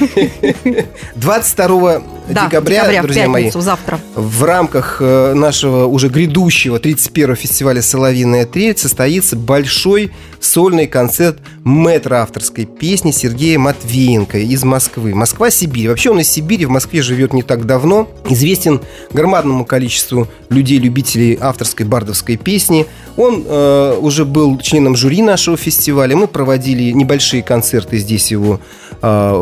22 1.16 2.02
Да, 2.30 2.46
декабря, 2.46 3.02
в 3.02 3.06
друзья 3.06 3.28
мои, 3.28 3.44
пятницу, 3.44 3.62
завтра. 3.62 4.00
в 4.16 4.44
рамках 4.44 4.98
э, 5.00 5.34
нашего 5.34 5.86
уже 5.86 6.10
грядущего 6.10 6.78
31-го 6.78 7.36
фестиваля 7.36 7.82
«Соловьиная 7.82 8.46
трель» 8.46 8.78
состоится 8.78 9.36
большой 9.36 10.12
сольный 10.40 10.88
концерт 10.88 11.40
мэтра 11.64 12.22
авторской 12.22 12.66
песни 12.66 13.12
Сергея 13.12 13.58
Матвеенко 13.60 14.38
из 14.38 14.64
Москвы. 14.64 15.16
Москва-Сибирь. 15.16 15.90
Вообще 15.90 16.12
он 16.12 16.20
из 16.20 16.30
Сибири, 16.30 16.66
в 16.66 16.70
Москве 16.70 17.02
живет 17.02 17.34
не 17.34 17.44
так 17.44 17.66
давно. 17.66 18.08
Известен 18.30 18.82
громадному 19.12 19.66
количеству 19.66 20.28
людей-любителей 20.50 21.38
авторской 21.40 21.86
бардовской 21.86 22.38
песни. 22.38 22.86
Он 23.18 23.44
э, 23.48 23.98
уже 24.00 24.26
был 24.26 24.60
членом 24.60 24.96
жюри 24.96 25.22
нашего 25.22 25.58
фестиваля. 25.58 26.16
Мы 26.16 26.28
проводили 26.28 26.92
небольшие 26.92 27.42
концерты 27.42 27.98
здесь 27.98 28.32
его 28.32 28.60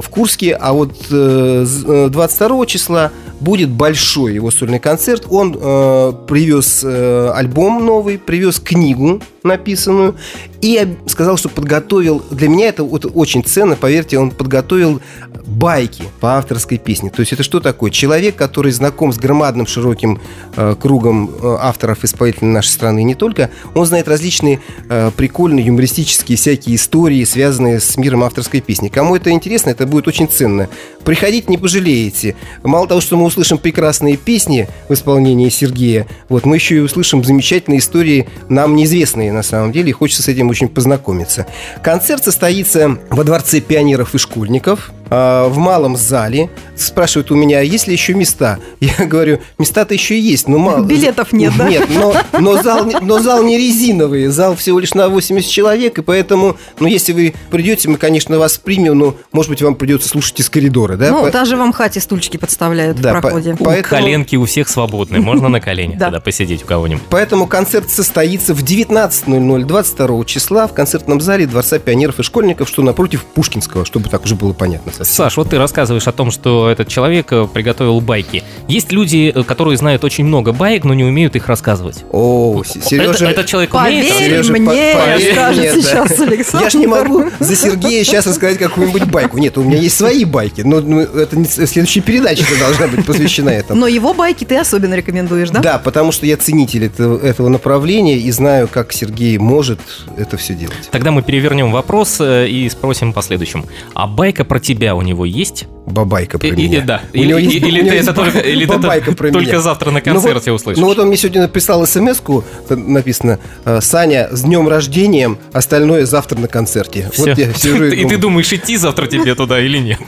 в 0.02 0.10
Курске. 0.10 0.54
А 0.60 0.73
вот 0.73 0.93
э, 1.12 1.63
з- 1.65 1.86
э, 1.88 2.10
22 2.10 2.65
числа 2.65 3.12
будет 3.39 3.69
большой 3.69 4.36
его 4.36 4.52
сольный 4.52 4.80
концерт. 4.80 5.26
Он 5.30 5.56
э, 5.60 6.13
привез 6.28 6.82
э, 6.86 7.32
альбом 7.34 7.86
новый, 7.86 8.17
привез 8.17 8.60
книгу 8.60 9.21
написанную 9.43 10.15
и 10.63 10.95
сказал, 11.08 11.36
что 11.36 11.49
подготовил, 11.49 12.23
для 12.32 12.47
меня 12.47 12.69
это 12.69 12.86
вот 12.86 13.06
очень 13.13 13.43
ценно, 13.43 13.76
поверьте, 13.76 14.17
он 14.17 14.32
подготовил 14.32 15.02
байки 15.45 16.04
по 16.21 16.38
авторской 16.38 16.78
песне. 16.78 17.10
То 17.10 17.19
есть 17.19 17.34
это 17.34 17.43
что 17.43 17.60
такое? 17.60 17.91
Человек, 17.91 18.38
который 18.38 18.71
знаком 18.71 19.12
с 19.12 19.17
громадным 19.17 19.67
широким 19.67 20.21
э, 20.56 20.76
кругом 20.80 21.30
э, 21.30 21.58
авторов 21.60 22.06
исполнителей 22.06 22.47
нашей 22.47 22.69
страны 22.69 23.02
и 23.02 23.04
не 23.04 23.13
только, 23.13 23.49
он 23.76 23.86
знает 23.86 24.08
различные 24.08 24.62
э, 24.88 25.12
прикольные 25.13 25.65
юмористические 25.65 26.38
всякие 26.38 26.78
истории, 26.78 27.26
связанные 27.26 27.82
с 27.82 27.97
миром 27.97 28.23
авторской 28.23 28.62
песни. 28.62 28.88
Кому 28.88 29.17
это 29.17 29.32
интересно, 29.32 29.69
это 29.69 29.86
будет 29.86 30.08
очень 30.08 30.30
ценно. 30.30 30.69
Приходите, 31.04 31.47
не 31.49 31.58
пожалеете. 31.58 32.38
Мало 32.63 32.88
того, 32.88 33.02
что 33.02 33.17
мы 33.17 33.26
услышим 33.26 33.58
прекрасные 33.58 34.15
песни 34.15 34.69
в 34.88 34.93
исполнении 34.93 35.49
Сергея, 35.49 36.08
вот 36.30 36.45
мы 36.45 36.56
еще 36.56 36.78
и 36.78 36.80
услышим 36.80 37.21
замечательные 37.21 37.80
истории, 37.80 38.30
нам 38.47 38.78
неизвестные 38.78 39.34
на 39.34 39.43
самом 39.43 39.73
деле, 39.73 39.89
и 39.89 39.91
хочется 39.91 40.23
с 40.23 40.30
этим 40.30 40.52
очень 40.53 40.69
познакомиться. 40.69 41.47
Концерт 41.81 42.23
состоится 42.23 42.97
во 43.09 43.23
Дворце 43.23 43.59
пионеров 43.59 44.13
и 44.13 44.17
школьников, 44.19 44.91
э, 45.13 45.47
в 45.49 45.58
малом 45.58 45.95
зале. 45.97 46.49
спрашивают 46.76 47.32
у 47.32 47.36
меня, 47.36 47.62
есть 47.62 47.88
ли 47.88 47.93
еще 47.93 48.13
места? 48.13 48.58
Я 48.80 49.06
говорю, 49.06 49.39
места-то 49.60 49.93
еще 49.93 50.19
есть, 50.19 50.47
но 50.47 50.58
мало. 50.58 50.84
Билетов 50.84 51.32
нет, 51.34 51.54
да? 51.58 51.69
Нет, 51.69 51.88
но, 51.93 52.13
но, 52.39 52.62
зал, 52.62 52.86
не- 52.86 52.97
но 53.02 53.19
зал 53.19 53.43
не 53.43 53.58
резиновый, 53.58 54.28
зал 54.28 54.56
всего 54.56 54.80
лишь 54.80 54.93
на 54.93 55.10
80 55.10 55.49
человек, 55.49 55.99
и 55.99 56.02
поэтому, 56.02 56.58
ну, 56.80 56.88
если 56.88 57.13
вы 57.13 57.34
придете, 57.52 57.89
мы, 57.89 57.97
конечно, 57.97 58.38
вас 58.39 58.58
примем, 58.58 58.97
но, 58.97 59.15
может 59.32 59.49
быть, 59.49 59.62
вам 59.62 59.76
придется 59.76 60.10
слушать 60.10 60.39
из 60.39 60.49
коридора, 60.49 60.95
да? 60.97 61.12
Ну, 61.12 61.21
По- 61.23 61.32
даже 61.32 61.56
в 61.58 61.62
Амхате 61.62 61.99
стульчики 61.99 62.38
подставляют 62.38 62.99
Да, 62.99 63.13
в 63.17 63.21
проходе. 63.21 63.56
по- 63.56 63.65
Поэтому- 63.65 64.02
Коленки 64.02 64.36
у 64.36 64.45
всех 64.45 64.67
свободны, 64.67 65.19
можно 65.19 65.47
на 65.49 65.62
коленях 65.62 65.97
Да. 65.99 66.06
тогда 66.06 66.19
посидеть 66.21 66.63
у 66.63 66.65
кого-нибудь. 66.65 67.04
Поэтому 67.10 67.45
концерт 67.47 67.89
состоится 67.89 68.54
в 68.54 68.63
19.00 68.63 69.63
22 69.65 70.26
числа 70.26 70.67
в 70.67 70.73
концертном 70.73 71.21
зале 71.21 71.45
Дворца 71.45 71.80
пионеров 71.80 72.19
и 72.19 72.23
школьников, 72.23 72.67
что 72.67 72.82
напротив 72.82 73.23
Пушкинского, 73.26 73.86
чтобы 73.86 74.10
так 74.10 74.23
уже 74.26 74.36
было 74.36 74.54
понятно. 74.54 74.91
Саш, 75.03 75.37
вот 75.37 75.49
ты 75.49 75.57
рассказываешь 75.57 76.07
о 76.07 76.11
том, 76.11 76.31
что 76.31 76.69
этот 76.69 76.87
человек 76.87 77.31
э, 77.31 77.47
приготовил 77.51 77.99
байки. 78.01 78.43
Есть 78.67 78.91
люди, 78.91 79.31
э, 79.33 79.43
которые 79.43 79.77
знают 79.77 80.03
очень 80.03 80.25
много 80.25 80.53
байк, 80.53 80.83
но 80.83 80.93
не 80.93 81.03
умеют 81.03 81.35
их 81.35 81.47
рассказывать. 81.47 82.03
О, 82.11 82.63
Сережа... 82.63 83.25
Это- 83.25 83.25
этот 83.25 83.45
человек 83.45 83.73
умеет 83.73 84.13
Поверь 84.13 84.51
мне, 84.51 84.93
по- 84.93 84.99
поверь 84.99 85.71
сейчас 85.73 86.19
Александр. 86.19 86.65
Я 86.65 86.69
ж 86.69 86.73
не 86.75 86.87
могу 86.87 87.25
за 87.39 87.55
Сергея 87.55 88.03
сейчас 88.03 88.27
рассказать 88.27 88.57
какую-нибудь 88.57 89.05
байку. 89.05 89.37
Нет, 89.37 89.57
у 89.57 89.63
меня 89.63 89.77
есть 89.77 89.97
свои 89.97 90.25
байки, 90.25 90.61
но 90.61 90.81
ну, 90.81 90.99
это 90.99 91.43
следующая 91.45 92.01
передача 92.01 92.43
должна 92.59 92.87
быть 92.87 93.05
посвящена 93.05 93.49
этому. 93.49 93.79
Но 93.79 93.87
его 93.87 94.13
байки 94.13 94.43
ты 94.43 94.57
особенно 94.57 94.93
рекомендуешь, 94.93 95.49
да? 95.49 95.59
Да, 95.59 95.77
потому 95.79 96.11
что 96.11 96.25
я 96.25 96.37
ценитель 96.37 96.85
этого, 96.85 97.19
этого 97.19 97.49
направления 97.49 98.17
и 98.17 98.31
знаю, 98.31 98.67
как 98.67 98.93
Сергей 98.93 99.37
может 99.37 99.79
это 100.17 100.37
все 100.37 100.53
делать. 100.53 100.89
Тогда 100.91 101.11
мы 101.11 101.21
перевернем 101.21 101.71
вопрос 101.71 102.17
э, 102.19 102.47
и 102.47 102.69
спросим 102.69 103.13
по 103.13 103.21
следующему. 103.21 103.65
А 103.93 104.07
байка 104.07 104.43
про 104.43 104.59
тебя 104.59 104.92
у 104.95 105.01
него 105.01 105.25
есть? 105.25 105.65
Бабайка 105.86 106.39
про 106.39 106.47
И- 106.47 106.51
и- 106.51 106.67
меня. 106.69 106.82
да. 106.82 107.01
У 107.13 107.17
Или, 107.17 107.27
него 107.27 107.39
и- 107.39 107.43
есть- 107.43 107.56
или 107.58 107.65
у 107.82 107.84
него 107.84 107.89
ты 107.89 107.95
есть 107.95 108.08
это 108.08 108.13
только, 108.21 108.39
или 108.39 108.65
бабайка 108.65 109.12
это 109.12 109.17
про 109.17 109.32
только 109.32 109.49
меня. 109.49 109.60
завтра 109.62 109.88
на 109.91 109.91
Ну 110.06 110.13
вот- 110.13 110.21
концерте 110.23 110.51
услышишь? 110.53 110.79
Ну 110.82 110.88
вот 110.88 110.97
он 110.99 111.08
мне 111.08 111.17
сегодня 111.17 111.47
прислал 111.49 111.86
смс 111.86 112.21
написано 112.69 113.39
э, 113.65 113.79
«Саня, 113.82 114.29
с 114.32 114.41
днем 114.43 114.67
рождения, 114.69 115.36
остальное 115.51 116.06
завтра 116.06 116.38
на 116.39 116.47
концерте». 116.47 117.10
Всё. 117.12 117.25
Вот 117.29 117.38
я 117.38 117.53
сижу 117.53 117.84
и 117.86 117.95
И 118.01 118.06
ты 118.08 118.17
думаешь, 118.17 118.51
идти 118.53 118.77
завтра 118.77 119.08
тебе 119.08 119.36
туда 119.36 119.60
или 119.60 119.77
нет? 119.77 119.99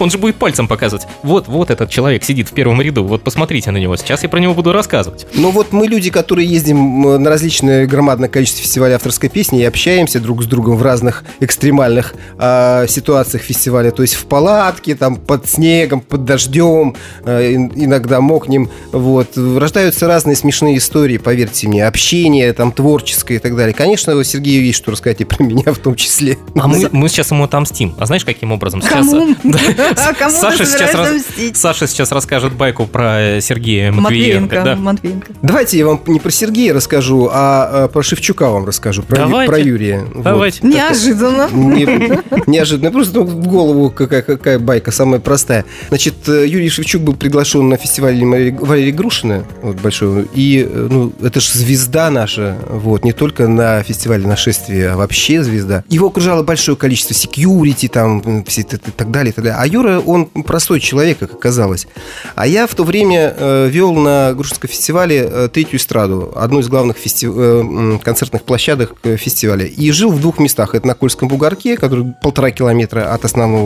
Он 0.00 0.10
же 0.10 0.18
будет 0.18 0.36
пальцем 0.36 0.66
показывать. 0.66 1.06
Вот, 1.22 1.46
вот 1.46 1.70
этот 1.70 1.88
человек 1.90 2.24
сидит 2.24 2.48
в 2.48 2.52
первом 2.52 2.82
ряду. 2.82 3.04
Вот 3.04 3.22
посмотрите 3.22 3.70
на 3.70 3.76
него. 3.78 3.96
Сейчас 3.96 4.22
я 4.24 4.28
про 4.28 4.40
него 4.40 4.54
буду 4.54 4.72
рассказывать. 4.72 5.26
Ну 5.34 5.50
вот 5.50 5.72
мы 5.72 5.86
люди, 5.86 6.10
которые 6.10 6.48
ездим 6.48 7.06
э, 7.06 7.18
на 7.18 7.30
различное 7.30 7.86
громадное 7.86 8.28
количество 8.28 8.62
фестивалей 8.64 8.94
авторской 8.94 9.28
песни 9.28 9.60
и 9.60 9.64
общаемся 9.64 10.18
друг 10.20 10.42
с 10.42 10.46
другом 10.46 10.76
в 10.76 10.82
разных 10.82 11.24
экстремальных 11.38 12.14
а, 12.38 12.86
ситуациях 12.88 13.42
фестиваля, 13.44 13.79
то 13.88 14.02
есть 14.02 14.14
в 14.14 14.26
палатке, 14.26 14.94
там 14.94 15.16
под 15.16 15.48
снегом, 15.48 16.00
под 16.02 16.24
дождем, 16.24 16.94
э, 17.24 17.54
ин- 17.54 17.72
иногда 17.74 18.20
мокнем, 18.20 18.68
вот. 18.92 19.28
Рождаются 19.36 20.06
разные 20.06 20.36
смешные 20.36 20.76
истории, 20.76 21.16
поверьте 21.16 21.68
мне, 21.68 21.86
общение 21.86 22.52
там 22.52 22.72
творческое 22.72 23.36
и 23.36 23.38
так 23.38 23.56
далее. 23.56 23.72
Конечно, 23.74 24.14
у 24.16 24.22
Сергея 24.22 24.60
есть 24.60 24.76
что 24.78 24.90
рассказать 24.90 25.20
и 25.22 25.24
про 25.24 25.42
меня 25.44 25.72
в 25.72 25.78
том 25.78 25.94
числе. 25.94 26.36
А 26.56 26.68
мы, 26.68 26.88
мы 26.92 27.08
сейчас 27.08 27.30
ему 27.30 27.44
отомстим. 27.44 27.94
А 27.98 28.04
знаешь, 28.06 28.24
каким 28.24 28.52
образом? 28.52 28.82
Сейчас, 28.82 29.06
Кому? 29.08 29.34
Да. 29.44 29.58
А 29.96 30.12
кому 30.14 30.36
Саша, 30.36 30.66
сейчас 30.66 30.94
мстить? 31.14 31.56
Саша 31.56 31.86
сейчас 31.86 32.12
расскажет 32.12 32.52
байку 32.52 32.86
про 32.86 33.20
э, 33.36 33.40
Сергея 33.40 33.92
Матвиенко. 33.92 34.56
Матвеенко, 34.56 34.62
да. 34.64 34.76
Матвеенко. 34.76 35.32
Давайте 35.42 35.78
я 35.78 35.86
вам 35.86 36.00
не 36.06 36.18
про 36.18 36.30
Сергея 36.30 36.74
расскажу, 36.74 37.28
а, 37.32 37.86
э, 37.86 37.88
про 37.88 38.02
Шевчука 38.02 38.50
вам 38.50 38.64
расскажу, 38.66 39.02
про, 39.02 39.16
Давайте. 39.16 39.50
про 39.52 39.58
Юрия. 39.60 40.04
Вот. 40.14 40.22
Давайте. 40.24 40.66
Неожиданно. 40.66 41.48
Не- 41.52 42.20
Неожиданно. 42.46 42.90
Просто 42.90 43.20
в 43.20 43.46
голову 43.46 43.69
какая, 43.90 44.22
какая 44.22 44.58
байка, 44.58 44.90
самая 44.90 45.20
простая. 45.20 45.64
Значит, 45.88 46.28
э, 46.28 46.46
Юрий 46.46 46.68
Шевчук 46.68 47.02
был 47.02 47.14
приглашен 47.14 47.68
на 47.68 47.76
фестиваль 47.76 48.22
Валерия 48.24 48.92
Грушина, 48.92 49.44
вот, 49.62 49.80
большой. 49.80 50.28
И, 50.34 50.66
э, 50.68 50.88
ну, 50.90 51.12
это 51.22 51.40
же 51.40 51.50
звезда 51.52 52.10
наша, 52.10 52.56
вот, 52.68 53.04
не 53.04 53.12
только 53.12 53.48
на 53.48 53.82
фестивале 53.82 54.26
нашествия, 54.26 54.92
а 54.92 54.96
вообще 54.96 55.42
звезда. 55.42 55.84
Его 55.88 56.08
окружало 56.08 56.42
большое 56.42 56.76
количество 56.76 57.14
секьюрити, 57.14 57.88
там, 57.88 58.22
м, 58.24 58.44
все 58.44 58.62
это, 58.62 58.76
и 58.76 58.90
так 58.90 59.10
далее, 59.10 59.32
и 59.32 59.34
так 59.34 59.44
далее. 59.44 59.58
А 59.60 59.66
Юра, 59.66 60.00
он 60.00 60.26
простой 60.26 60.80
человек, 60.80 61.18
как 61.18 61.34
оказалось. 61.34 61.86
А 62.34 62.46
я 62.46 62.66
в 62.66 62.74
то 62.74 62.84
время 62.84 63.34
э, 63.36 63.68
вел 63.70 63.94
на 63.94 64.32
Грушинском 64.34 64.68
фестивале 64.70 65.28
э, 65.30 65.48
третью 65.52 65.78
эстраду, 65.78 66.32
одну 66.34 66.60
из 66.60 66.68
главных 66.68 66.96
фести- 66.96 67.30
э, 67.32 67.98
концертных 68.02 68.42
площадок 68.42 68.94
э, 69.02 69.16
фестиваля. 69.16 69.64
И 69.66 69.90
жил 69.90 70.10
в 70.10 70.20
двух 70.20 70.38
местах. 70.38 70.74
Это 70.74 70.86
на 70.86 70.94
Кольском 70.94 71.28
бугорке, 71.28 71.76
который 71.76 72.14
полтора 72.22 72.50
километра 72.50 73.12
от 73.12 73.24
основного 73.24 73.59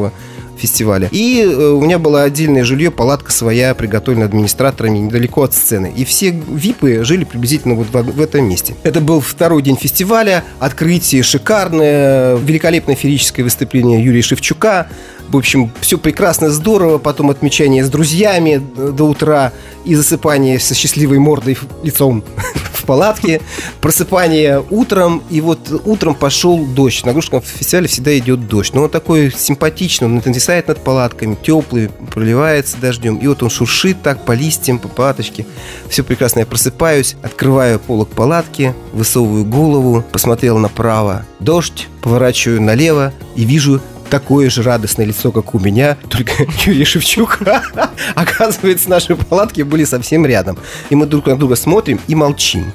фестиваля. 0.56 1.08
И 1.10 1.42
э, 1.42 1.70
у 1.70 1.80
меня 1.80 1.98
было 1.98 2.22
отдельное 2.22 2.64
жилье, 2.64 2.90
палатка 2.90 3.32
своя, 3.32 3.74
приготовленная 3.74 4.26
администраторами 4.26 4.98
недалеко 4.98 5.42
от 5.42 5.54
сцены. 5.54 5.92
И 5.94 6.04
все 6.04 6.30
випы 6.30 7.04
жили 7.04 7.24
приблизительно 7.24 7.74
вот 7.74 7.88
в, 7.90 8.20
этом 8.20 8.48
месте. 8.48 8.74
Это 8.82 9.00
был 9.00 9.20
второй 9.20 9.62
день 9.62 9.76
фестиваля, 9.76 10.44
открытие 10.60 11.22
шикарное, 11.22 12.36
великолепное 12.36 12.94
феерическое 12.94 13.44
выступление 13.44 14.02
Юрия 14.02 14.22
Шевчука. 14.22 14.88
В 15.28 15.36
общем, 15.36 15.72
все 15.80 15.98
прекрасно, 15.98 16.50
здорово. 16.50 16.98
Потом 16.98 17.30
отмечание 17.30 17.84
с 17.84 17.90
друзьями 17.90 18.62
э, 18.76 18.92
до 18.92 19.04
утра 19.04 19.52
и 19.84 19.94
засыпание 19.94 20.58
со 20.58 20.74
счастливой 20.74 21.18
мордой 21.18 21.58
лицом 21.82 22.22
в 22.72 22.84
палатке. 22.84 23.40
Просыпание 23.80 24.64
утром. 24.70 25.22
И 25.30 25.40
вот 25.40 25.82
утром 25.84 26.14
пошел 26.14 26.64
дождь. 26.64 27.04
На 27.04 27.12
Грушинском 27.12 27.42
фестивале 27.42 27.88
всегда 27.88 28.16
идет 28.18 28.46
дождь. 28.46 28.74
Но 28.74 28.84
он 28.84 28.90
такой 28.90 29.32
симпатичный. 29.32 30.06
Он 30.06 30.22
нависает 30.24 30.68
над 30.68 30.82
палатками, 30.82 31.36
теплый, 31.42 31.88
проливается 32.12 32.76
дождем. 32.78 33.16
И 33.16 33.26
вот 33.26 33.42
он 33.42 33.50
шуршит 33.50 34.02
так 34.02 34.24
по 34.24 34.32
листьям, 34.32 34.78
по 34.78 34.88
палаточке. 34.88 35.46
Все 35.88 36.04
прекрасно. 36.04 36.40
Я 36.40 36.46
просыпаюсь, 36.46 37.16
открываю 37.22 37.80
полок 37.80 38.10
палатки, 38.10 38.74
высовываю 38.92 39.44
голову, 39.44 40.04
посмотрел 40.12 40.58
направо. 40.58 41.24
Дождь, 41.40 41.88
поворачиваю 42.02 42.62
налево 42.62 43.12
и 43.34 43.44
вижу 43.44 43.80
такое 44.10 44.50
же 44.50 44.62
радостное 44.62 45.06
лицо, 45.06 45.32
как 45.32 45.54
у 45.54 45.58
меня, 45.58 45.96
только 46.08 46.32
Юрий 46.64 46.84
Шевчук. 46.84 47.40
Оказывается, 48.14 48.88
наши 48.90 49.16
палатки 49.16 49.62
были 49.62 49.84
совсем 49.84 50.26
рядом. 50.26 50.58
И 50.90 50.94
мы 50.94 51.06
друг 51.06 51.26
на 51.26 51.36
друга 51.36 51.56
смотрим 51.56 52.00
и 52.06 52.14
молчим. 52.14 52.72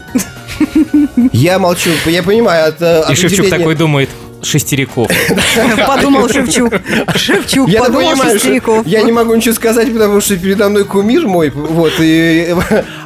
Я 1.32 1.60
молчу, 1.60 1.90
я 2.06 2.24
понимаю, 2.24 2.70
от, 2.70 2.82
э, 2.82 3.04
И 3.12 3.16
Шевчук 3.16 3.50
такой 3.50 3.76
думает, 3.76 4.10
Шестериков. 4.42 5.10
Подумал 5.88 6.30
Шевчук. 6.30 6.74
Шевчук, 7.16 7.70
Я 7.70 7.82
подумал 7.82 8.12
понимаю, 8.12 8.34
Шестериков. 8.34 8.88
я 8.88 9.02
не 9.02 9.12
могу 9.12 9.36
ничего 9.36 9.54
сказать, 9.54 9.92
потому 9.92 10.22
что 10.22 10.38
передо 10.38 10.70
мной 10.70 10.86
кумир 10.86 11.28
мой, 11.28 11.50
вот, 11.50 11.94
и, 12.00 12.56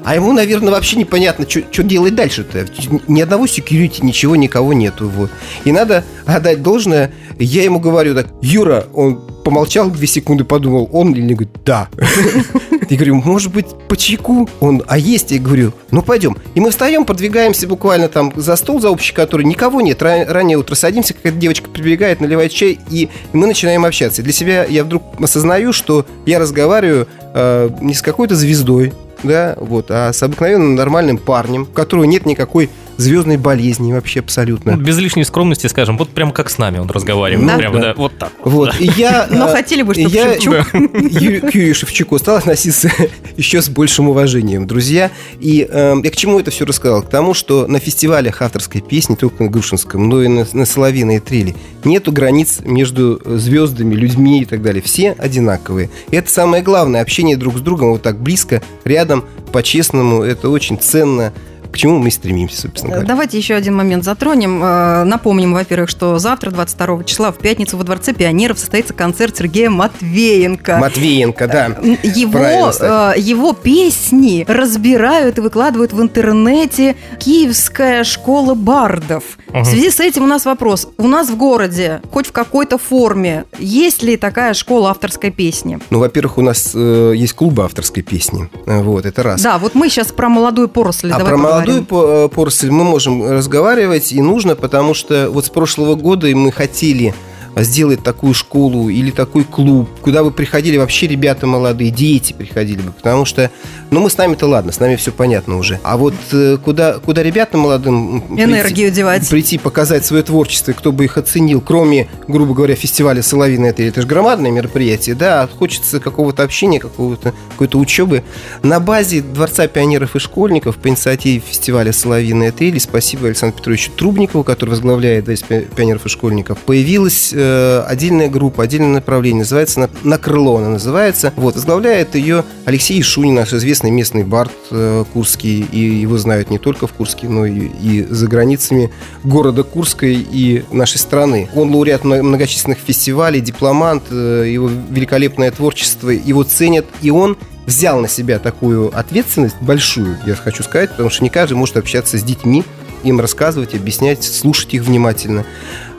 а 0.04 0.16
ему, 0.16 0.34
наверное, 0.34 0.72
вообще 0.72 0.98
непонятно, 0.98 1.48
что 1.50 1.84
делать 1.84 2.16
дальше-то. 2.16 2.68
Ни 3.08 3.22
одного 3.22 3.48
секьюрити, 3.48 4.02
ничего, 4.04 4.36
никого 4.36 4.74
нету, 4.74 5.10
вот. 5.10 5.32
И 5.64 5.72
надо 5.72 6.04
отдать 6.26 6.62
должное, 6.62 7.12
я 7.40 7.64
ему 7.64 7.80
говорю 7.80 8.16
так, 8.16 8.28
Юра, 8.42 8.86
он 8.94 9.22
помолчал 9.44 9.90
две 9.90 10.08
секунды, 10.08 10.44
подумал, 10.44 10.90
он 10.92 11.12
или 11.14 11.22
не, 11.22 11.34
говорит, 11.34 11.56
да. 11.66 11.90
Я 12.90 12.98
говорю, 12.98 13.16
может 13.16 13.52
быть, 13.52 13.68
по 13.88 13.98
чайку? 13.98 14.48
Он, 14.60 14.84
а 14.88 14.98
есть? 14.98 15.32
Я 15.32 15.40
говорю, 15.40 15.74
ну 15.92 16.02
пойдем. 16.02 16.38
И 16.54 16.60
мы 16.60 16.70
встаем, 16.70 17.06
продвигаемся 17.06 17.68
буквально 17.68 18.08
там 18.08 18.32
за 18.36 18.56
стол, 18.56 18.80
за 18.80 18.90
общий 18.90 19.14
который 19.14 19.46
никого 19.46 19.82
нет. 19.82 20.02
Ра- 20.02 20.26
раннее 20.32 20.58
утро 20.58 20.76
садимся, 20.76 21.14
какая-то 21.14 21.38
девочка 21.38 21.70
прибегает, 21.70 22.22
наливает 22.22 22.52
чай, 22.52 22.80
и 22.90 23.10
мы 23.32 23.48
начинаем 23.48 23.86
общаться. 23.86 24.22
Для 24.22 24.34
себя 24.34 24.66
я 24.66 24.84
вдруг 24.84 25.04
осознаю, 25.20 25.74
что 25.74 26.06
я 26.26 26.40
разговариваю 26.40 27.08
э, 27.34 27.70
не 27.82 27.94
с 27.94 28.02
какой-то 28.02 28.36
звездой, 28.36 28.94
да, 29.24 29.56
вот, 29.60 29.88
а 29.90 30.12
с 30.12 30.22
обыкновенным 30.22 30.76
нормальным 30.76 31.18
парнем, 31.18 31.64
у 31.64 31.74
которого 31.74 32.04
нет 32.04 32.26
никакой 32.26 32.70
звездной 32.98 33.38
болезни 33.38 33.92
вообще 33.94 34.20
абсолютно. 34.20 34.76
Ну, 34.76 34.84
Без 34.84 34.98
лишней 34.98 35.26
скромности 35.26 35.68
скажем, 35.68 35.98
вот 35.98 36.10
прям 36.10 36.32
как 36.32 36.50
с 36.50 36.58
нами 36.58 36.80
он 36.80 36.90
разговаривает. 36.90 37.48
Да. 37.48 37.58
Прям, 37.58 37.74
Да. 37.74 37.80
да, 37.82 37.94
вот 37.96 38.18
так. 38.18 38.32
Вот, 38.44 38.74
и 38.80 38.86
я... 38.98 39.28
Но 39.32 39.48
э, 39.48 39.52
хотели 39.52 39.82
бы, 39.82 39.94
чтобы 39.94 40.10
я 40.10 40.34
Шевчук. 40.34 40.74
Ю- 40.74 41.42
к 41.42 41.54
Юрию 41.56 41.76
Шевчуку 41.76 42.18
стал 42.20 42.38
относиться 42.38 42.92
еще 43.38 43.62
с 43.62 43.70
большим 43.70 44.10
уважением, 44.10 44.68
друзья. 44.68 45.12
И 45.40 45.68
э, 45.70 45.96
я 46.04 46.12
к 46.12 46.16
чему 46.16 46.40
это 46.40 46.52
все 46.52 46.66
рассказал? 46.66 47.02
К 47.04 47.10
тому, 47.10 47.34
что 47.34 47.68
на 47.68 47.80
фестивалях 47.80 48.42
авторской 48.42 48.82
песни, 48.82 49.14
не 49.14 49.18
только 49.18 49.44
на 49.44 49.50
Грушинском, 49.50 50.08
но 50.10 50.24
и 50.24 50.28
на, 50.28 50.48
на 50.54 50.66
Соловьиной 50.66 51.20
трели, 51.20 51.56
нету 51.84 52.12
границ 52.12 52.60
между 52.64 53.22
звездами, 53.26 53.96
людьми 53.96 54.42
и 54.42 54.46
так 54.46 54.62
далее. 54.62 54.82
Все 54.82 55.12
одинаковые. 55.18 55.90
И 56.12 56.16
это 56.16 56.30
самое 56.32 56.64
главное. 56.64 57.02
Общение 57.02 57.38
друг 57.38 57.58
с 57.58 57.62
другом 57.62 57.92
вот 57.92 58.02
так 58.02 58.20
близко, 58.20 58.62
рядом, 58.86 59.24
по-честному. 59.52 60.24
Это 60.24 60.50
очень 60.50 60.78
ценно 60.80 61.34
к 61.74 61.78
чему 61.78 61.98
мы 61.98 62.12
стремимся, 62.12 62.62
собственно 62.62 62.92
говоря. 62.94 63.08
Давайте 63.08 63.38
еще 63.38 63.56
один 63.56 63.76
момент 63.76 64.04
затронем. 64.04 64.64
Э, 64.64 65.04
Напомним, 65.04 65.54
во-первых, 65.54 65.90
что 65.90 66.20
завтра, 66.20 66.52
22 66.52 67.04
числа, 67.04 67.32
в 67.32 67.38
пятницу 67.40 67.78
во 67.78 67.84
Дворце 67.84 68.14
пионеров 68.14 68.60
состоится 68.60 68.94
концерт 68.94 69.36
Сергея 69.36 69.70
Матвеенко. 69.70 70.78
Матвеенко, 70.78 71.48
да. 71.48 71.66
Его, 72.04 72.72
э, 72.80 73.14
его 73.18 73.54
песни 73.54 74.46
разбирают 74.48 75.40
и 75.40 75.42
выкладывают 75.42 75.94
в 75.94 76.02
интернете 76.02 76.96
Киевская 77.20 78.04
школа 78.04 78.54
бардов. 78.54 79.24
Мгм. 79.50 79.64
В 79.64 79.68
связи 79.68 79.90
с 79.90 80.00
этим 80.00 80.24
у 80.24 80.28
нас 80.28 80.46
вопрос. 80.46 80.88
У 80.98 81.08
нас 81.08 81.30
в 81.30 81.36
городе, 81.38 82.02
хоть 82.12 82.28
в 82.28 82.32
какой-то 82.32 82.78
форме, 82.78 83.46
есть 83.58 84.04
ли 84.04 84.16
такая 84.18 84.54
школа 84.54 84.92
авторской 84.92 85.32
песни? 85.32 85.80
Ну, 85.90 86.00
во-первых, 86.00 86.38
у 86.38 86.42
нас 86.42 86.72
э, 86.76 87.14
есть 87.16 87.34
клубы 87.34 87.64
авторской 87.64 88.04
песни. 88.04 88.50
Э, 88.68 88.82
Вот, 88.82 89.06
это 89.06 89.24
раз. 89.24 89.42
Да, 89.42 89.58
вот 89.58 89.74
мы 89.76 89.90
сейчас 89.90 90.12
про 90.12 90.30
молодую 90.30 90.68
поросль 90.70 91.12
А 91.12 91.20
про 91.20 91.26
поговорим. 91.26 91.63
Молодую 91.66 92.26
э, 92.26 92.30
поросль 92.30 92.70
мы 92.70 92.84
можем 92.84 93.24
разговаривать 93.30 94.12
и 94.12 94.22
нужно, 94.22 94.56
потому 94.56 94.94
что 94.94 95.30
вот 95.30 95.46
с 95.46 95.50
прошлого 95.50 95.96
года 95.96 96.28
мы 96.36 96.52
хотели 96.52 97.14
сделать 97.58 98.04
такую 98.04 98.34
школу 98.34 98.90
или 98.90 99.12
такой 99.12 99.44
клуб, 99.44 99.90
куда 100.02 100.24
бы 100.24 100.32
приходили 100.32 100.78
вообще 100.78 101.08
ребята 101.08 101.46
молодые, 101.48 101.92
дети 101.92 102.34
приходили 102.34 102.82
бы, 102.82 102.92
потому 102.92 103.26
что, 103.26 103.52
ну, 103.92 104.00
мы 104.00 104.10
с 104.10 104.18
нами-то 104.18 104.48
ладно, 104.48 104.72
с 104.72 104.80
нами 104.80 104.96
все 104.96 105.12
понятно 105.12 105.58
уже. 105.58 105.80
А 105.84 105.98
вот 105.98 106.14
э, 106.32 106.58
куда, 106.64 106.94
куда 107.00 107.22
ребятам 107.24 107.62
молодым 107.62 108.16
м, 108.18 108.22
прийти- 108.38 108.44
Энергию 108.44 108.92
девать. 108.92 109.30
прийти, 109.30 109.58
показать 109.58 110.06
свое 110.06 110.24
творчество, 110.24 110.72
кто 110.74 110.92
бы 110.92 111.06
их 111.06 111.18
оценил, 111.18 111.62
кроме, 111.62 112.08
грубо 112.28 112.54
говоря, 112.54 112.76
фестиваля 112.76 113.22
«Соловьиная 113.22 113.70
это, 113.70 113.84
это 113.84 114.02
же 114.02 114.08
громадное 114.08 114.52
мероприятие, 114.52 115.16
да, 115.16 115.48
хочется 115.48 116.00
какого-то 116.00 116.44
общения, 116.44 116.80
какого-то, 116.80 117.34
какой-то 117.52 117.78
учебы. 117.80 118.24
На 118.62 118.80
базе 118.80 119.22
Дворца 119.22 119.68
пионеров 119.68 120.16
и 120.16 120.20
школьников 120.20 120.78
по 120.78 120.88
инициативе 120.90 121.42
фестиваля 121.48 121.92
«Соловьиная 121.94 122.52
трель», 122.52 122.80
спасибо 122.80 123.28
Александру 123.28 123.58
Петровичу 123.60 123.92
Трубникову, 123.92 124.44
который 124.44 124.72
возглавляет 124.72 125.26
Дворец 125.26 125.42
пи- 125.44 125.66
пионеров 125.76 126.06
и 126.06 126.10
школьников, 126.10 126.58
появилась 126.60 127.32
э, 127.44 127.84
отдельная 127.88 128.30
группа, 128.30 128.64
отдельное 128.64 128.94
направление, 128.94 129.40
называется 129.40 129.82
«На, 129.82 129.90
на 130.04 130.18
крыло» 130.18 130.58
она 130.58 130.70
называется. 130.70 131.34
Вот, 131.36 131.56
возглавляет 131.56 132.16
ее 132.16 132.44
Алексей 132.66 133.02
Шунин, 133.02 133.36
наш 133.36 133.54
известный 133.54 133.92
местный 133.92 134.24
бард 134.24 134.52
э, 134.72 135.04
курский, 135.14 135.62
и 135.62 135.80
его 135.80 136.18
знают 136.18 136.50
не 136.50 136.58
только 136.58 136.88
в 136.88 136.94
Курске, 136.94 137.28
но 137.28 137.46
и, 137.46 137.68
и 137.82 138.08
за 138.10 138.28
границами 138.28 138.92
города 139.24 139.64
Курска 139.64 140.06
и 140.06 140.64
нашей 140.72 140.98
страны. 140.98 141.50
Он 141.56 141.74
лауреат 141.74 142.04
мно- 142.04 142.24
многочисленных 142.24 142.80
фестивалей, 142.80 143.42
дипломант, 143.42 144.04
э, 144.12 144.46
его 144.48 144.70
великолепное 144.90 145.52
творчество, 145.52 146.10
его 146.10 146.44
ценят, 146.44 146.86
и 147.02 147.12
он 147.12 147.38
взял 147.66 148.00
на 148.00 148.08
себя 148.08 148.40
такую 148.40 148.98
ответственность 148.98 149.56
большую, 149.62 150.18
я 150.26 150.36
хочу 150.36 150.64
сказать, 150.64 150.92
потому 150.92 151.10
что 151.10 151.24
не 151.24 151.30
каждый 151.30 151.54
может 151.54 151.78
общаться 151.78 152.18
с 152.18 152.24
детьми, 152.24 152.64
им 153.04 153.20
рассказывать, 153.20 153.76
объяснять, 153.76 154.24
слушать 154.24 154.74
их 154.74 154.84
внимательно. 154.84 155.46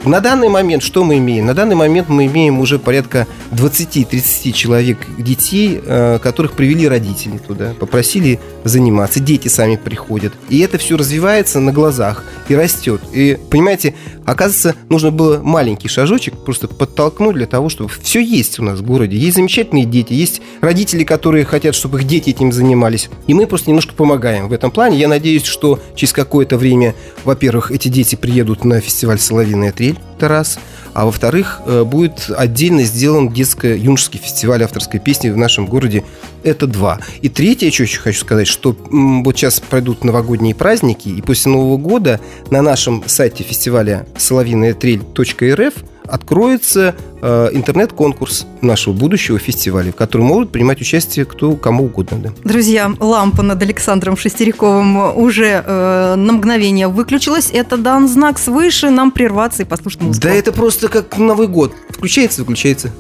На 0.06 0.20
данный 0.20 0.50
момент 0.50 0.82
что 0.82 1.02
мы 1.02 1.16
имеем? 1.16 1.46
На 1.46 1.54
данный 1.54 1.76
момент 1.76 2.10
мы 2.10 2.26
имеем 2.26 2.60
уже 2.60 2.78
порядка 2.78 3.26
20-30 3.52 4.52
человек 4.52 4.98
детей, 5.16 5.80
э, 5.82 6.18
которых 6.22 6.52
привели 6.52 6.86
родители 6.86 7.38
туда, 7.38 7.72
попросили 7.78 8.38
заниматься. 8.64 9.20
Дети 9.20 9.48
сами 9.48 9.76
приходят. 9.76 10.34
И 10.50 10.60
это 10.60 10.76
все 10.76 10.98
развивается 10.98 11.58
на 11.58 11.72
глазах 11.72 12.24
и 12.48 12.54
растет. 12.54 13.00
И, 13.14 13.38
понимаете, 13.50 13.94
оказывается, 14.26 14.74
нужно 14.90 15.10
было 15.10 15.40
маленький 15.42 15.88
шажочек 15.88 16.34
просто 16.44 16.68
подтолкнуть 16.68 17.36
для 17.36 17.46
того, 17.46 17.70
чтобы 17.70 17.90
все 18.02 18.20
есть 18.20 18.58
у 18.58 18.62
нас 18.62 18.80
в 18.80 18.84
городе. 18.84 19.16
Есть 19.16 19.36
замечательные 19.36 19.86
дети, 19.86 20.12
есть 20.12 20.42
родители, 20.60 21.04
которые 21.04 21.46
хотят, 21.46 21.74
чтобы 21.74 22.00
их 22.00 22.06
дети 22.06 22.30
этим 22.30 22.52
занимались. 22.52 23.08
И 23.26 23.32
мы 23.32 23.46
просто 23.46 23.70
немножко 23.70 23.94
помогаем 23.94 24.48
в 24.48 24.52
этом 24.52 24.70
плане. 24.70 24.98
Я 24.98 25.08
надеюсь, 25.08 25.44
что 25.44 25.80
через 25.94 26.12
какое-то 26.12 26.58
время, 26.58 26.94
во-первых, 27.24 27.70
эти 27.70 27.88
дети 27.88 28.16
приедут 28.16 28.64
на 28.64 28.80
фестиваль 28.80 29.18
«Соловьиная 29.18 29.72
трель», 29.72 29.93
это 30.16 30.28
раз. 30.28 30.58
А 30.92 31.06
во-вторых, 31.06 31.60
э, 31.66 31.82
будет 31.84 32.30
отдельно 32.36 32.84
сделан 32.84 33.28
детско-юношеский 33.28 34.20
фестиваль 34.20 34.62
авторской 34.62 35.00
песни 35.00 35.28
в 35.30 35.36
нашем 35.36 35.66
городе. 35.66 36.04
Это 36.44 36.66
два. 36.66 37.00
И 37.20 37.28
третье, 37.28 37.70
что 37.70 37.82
еще 37.82 37.98
хочу 38.00 38.20
сказать, 38.20 38.46
что 38.46 38.76
вот 38.90 39.36
сейчас 39.36 39.60
пройдут 39.60 40.04
новогодние 40.04 40.54
праздники, 40.54 41.08
и 41.08 41.20
после 41.20 41.50
Нового 41.52 41.78
года 41.78 42.20
на 42.50 42.62
нашем 42.62 43.02
сайте 43.06 43.42
фестиваля 43.42 44.06
«Соловьиная 44.16 44.74
трель.рф» 44.74 45.74
откроется 46.06 46.94
э, 47.22 47.48
интернет-конкурс 47.52 48.46
нашего 48.60 48.92
будущего 48.92 49.38
фестиваля, 49.38 49.92
в 49.92 49.96
котором 49.96 50.26
могут 50.26 50.50
принимать 50.50 50.80
участие 50.80 51.24
кто 51.24 51.56
кому 51.56 51.84
угодно. 51.84 52.18
Да. 52.18 52.30
Друзья, 52.44 52.92
лампа 53.00 53.42
над 53.42 53.62
Александром 53.62 54.16
Шестериковым 54.16 55.16
уже 55.16 55.62
э, 55.64 56.14
на 56.16 56.32
мгновение 56.32 56.88
выключилась. 56.88 57.50
Это 57.52 57.76
дан 57.76 58.08
знак 58.08 58.38
свыше 58.38 58.90
нам 58.90 59.10
прерваться 59.10 59.62
и 59.62 59.64
послушать 59.66 60.02
музыку. 60.02 60.26
Да 60.26 60.34
это 60.34 60.52
просто 60.52 60.88
как 60.88 61.16
Новый 61.18 61.48
год. 61.48 61.74
Включается, 61.90 62.42
выключается. 62.42 62.92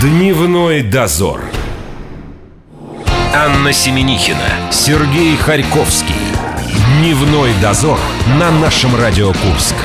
Дневной 0.00 0.82
дозор. 0.82 1.40
Анна 3.34 3.72
Семенихина, 3.72 4.72
Сергей 4.72 5.36
Харьковский. 5.36 6.14
Дневной 6.98 7.50
дозор 7.62 7.98
на 8.38 8.50
нашем 8.50 8.96
Радио 8.96 9.28
Курск. 9.28 9.76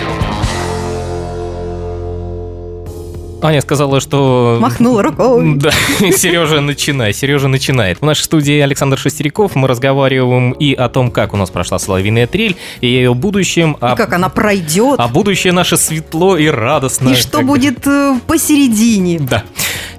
Аня 3.46 3.62
сказала, 3.62 4.00
что... 4.00 4.58
Махнула 4.60 5.04
рукой. 5.04 5.56
Да, 5.66 5.72
Сережа, 6.00 6.62
начинай. 6.62 7.14
Сережа 7.14 7.48
начинает. 7.48 8.02
В 8.02 8.06
нашей 8.06 8.24
студии 8.24 8.60
Александр 8.60 8.98
Шестериков. 8.98 9.56
Мы 9.56 9.68
разговариваем 9.68 10.52
и 10.52 10.74
о 10.74 10.90
том, 10.90 11.12
как 11.12 11.34
у 11.34 11.38
нас 11.38 11.50
прошла 11.50 11.80
соловьиная 11.80 12.28
трель, 12.28 12.56
и 12.82 12.88
о 12.88 12.90
ее 12.90 13.14
будущем. 13.14 13.74
И 13.74 13.96
как 13.96 14.14
она 14.14 14.30
пройдет. 14.30 14.96
а 15.00 15.08
будущее 15.08 15.54
наше 15.54 15.78
светло 15.78 16.38
и 16.38 16.48
радостно. 16.48 17.10
и 17.10 17.16
что 17.16 17.42
будет 17.42 17.86
э, 17.86 18.20
посередине. 18.28 19.20
Да. 19.20 19.44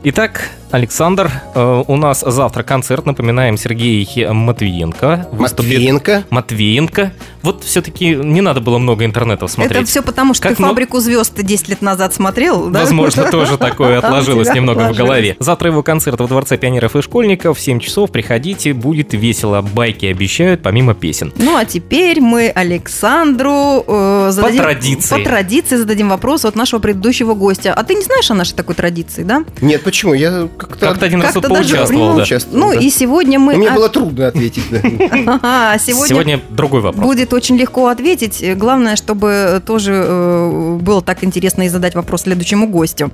Итак, 0.09 0.53
Александр, 0.71 1.31
э, 1.55 1.85
у 1.87 1.97
нас 1.97 2.23
завтра 2.27 2.63
концерт, 2.63 3.07
напоминаем, 3.07 3.57
Сергей 3.57 4.07
Матвиенко. 4.29 5.29
выступит. 5.33 5.73
Матвеенко. 5.73 6.25
Матвеенко. 6.31 7.13
Вот 7.43 7.65
все-таки 7.65 8.15
не 8.15 8.41
надо 8.41 8.61
было 8.61 8.79
много 8.79 9.05
интернетов 9.05 9.51
смотреть. 9.51 9.77
Это 9.77 9.87
все 9.87 10.03
потому, 10.03 10.35
что 10.35 10.49
Как 10.49 10.57
ты 10.57 10.63
«Фабрику 10.63 10.99
звезд» 10.99 11.33
10 11.37 11.69
лет 11.69 11.83
назад 11.83 12.13
смотрел, 12.13 12.69
да? 12.71 12.81
Возможно, 12.81 13.25
тоже 13.31 13.57
такое 13.57 13.99
отложилось 13.99 14.53
немного 14.53 14.93
в 14.93 14.97
голове. 14.97 15.37
Завтра 15.39 15.71
его 15.71 15.83
концерт 15.83 16.21
во 16.21 16.27
Дворце 16.27 16.57
пионеров 16.57 16.97
и 16.97 17.03
школьников 17.03 17.59
в 17.59 17.61
7 17.61 17.81
часов. 17.81 18.11
Приходите, 18.11 18.75
будет 18.75 19.15
весело. 19.15 19.63
Байки 19.63 20.07
обещают, 20.07 20.63
помимо 20.63 20.95
песен. 20.95 21.33
Ну, 21.37 21.57
а 21.57 21.65
теперь 21.65 22.21
мы 22.21 22.49
Александру 22.49 23.85
э, 23.87 24.29
зададим... 24.33 24.63
традиции. 24.63 25.17
По 25.17 25.23
традиции 25.23 25.77
зададим 25.77 26.09
вопрос 26.09 26.45
от 26.45 26.57
нашего 26.57 26.81
предыдущего 26.81 27.35
гостя. 27.35 27.73
А 27.73 27.85
ты 27.85 27.95
не 27.95 28.03
знаешь 28.03 28.31
о 28.31 28.35
нашей 28.35 28.55
такой 28.55 28.75
традиции, 28.75 29.23
да? 29.23 29.45
Нет, 29.61 29.83
почему? 29.83 29.96
Я 30.05 30.49
как-то... 30.57 30.87
Как-то 30.87 31.07
один 31.07 31.23
раз 31.23 31.35
даже 31.35 31.49
поучаствовал, 31.49 32.17
да. 32.17 32.23
Участвовал, 32.23 32.59
Ну, 32.59 32.75
да. 32.75 32.81
и 32.81 32.91
сегодня 32.91 33.39
мы... 33.39 33.57
Мне 33.57 33.69
а- 33.71 33.75
было 33.75 33.89
трудно 33.89 34.29
ответить. 34.29 34.65
Ага, 35.27 35.79
сегодня... 35.79 36.41
Другой 36.51 36.81
вопрос. 36.81 37.05
Будет 37.05 37.33
очень 37.33 37.57
легко 37.57 37.89
ответить. 37.89 38.43
Главное, 38.57 38.97
чтобы 38.97 39.63
тоже 39.67 39.93
э, 40.07 40.79
было 40.81 41.03
так 41.03 41.25
интересно 41.25 41.63
и 41.63 41.69
задать 41.69 41.95
вопрос 41.95 42.23
следующему 42.23 42.69
гостю. 42.69 43.11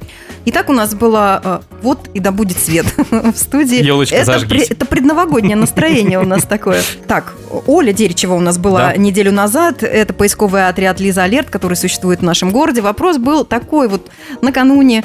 Итак, 0.47 0.68
у 0.68 0.73
нас 0.73 0.95
было 0.95 1.40
э, 1.45 1.61
«Вот 1.83 2.09
и 2.14 2.21
да 2.21 2.33
будет 2.33 2.59
свет» 2.59 2.87
в 3.11 3.37
студии. 3.37 3.83
Елочка, 3.83 4.16
это, 4.16 4.33
зажгись. 4.33 4.71
это 4.71 4.87
предновогоднее 4.87 5.57
настроение 5.57 6.18
у 6.18 6.27
нас 6.27 6.45
такое. 6.45 6.83
Так, 7.07 7.35
Оля 7.66 7.92
Деричева 7.92 8.35
у 8.35 8.40
нас 8.40 8.59
была 8.59 8.97
неделю 8.97 9.33
назад. 9.33 9.83
Это 9.83 10.12
поисковый 10.12 10.68
отряд 10.68 11.01
«Лиза 11.01 11.25
Алерт», 11.25 11.51
который 11.51 11.75
существует 11.75 12.21
в 12.21 12.25
нашем 12.25 12.51
городе. 12.51 12.81
Вопрос 12.81 13.18
был 13.18 13.45
такой 13.45 13.88
вот 13.88 14.09
накануне 14.40 15.05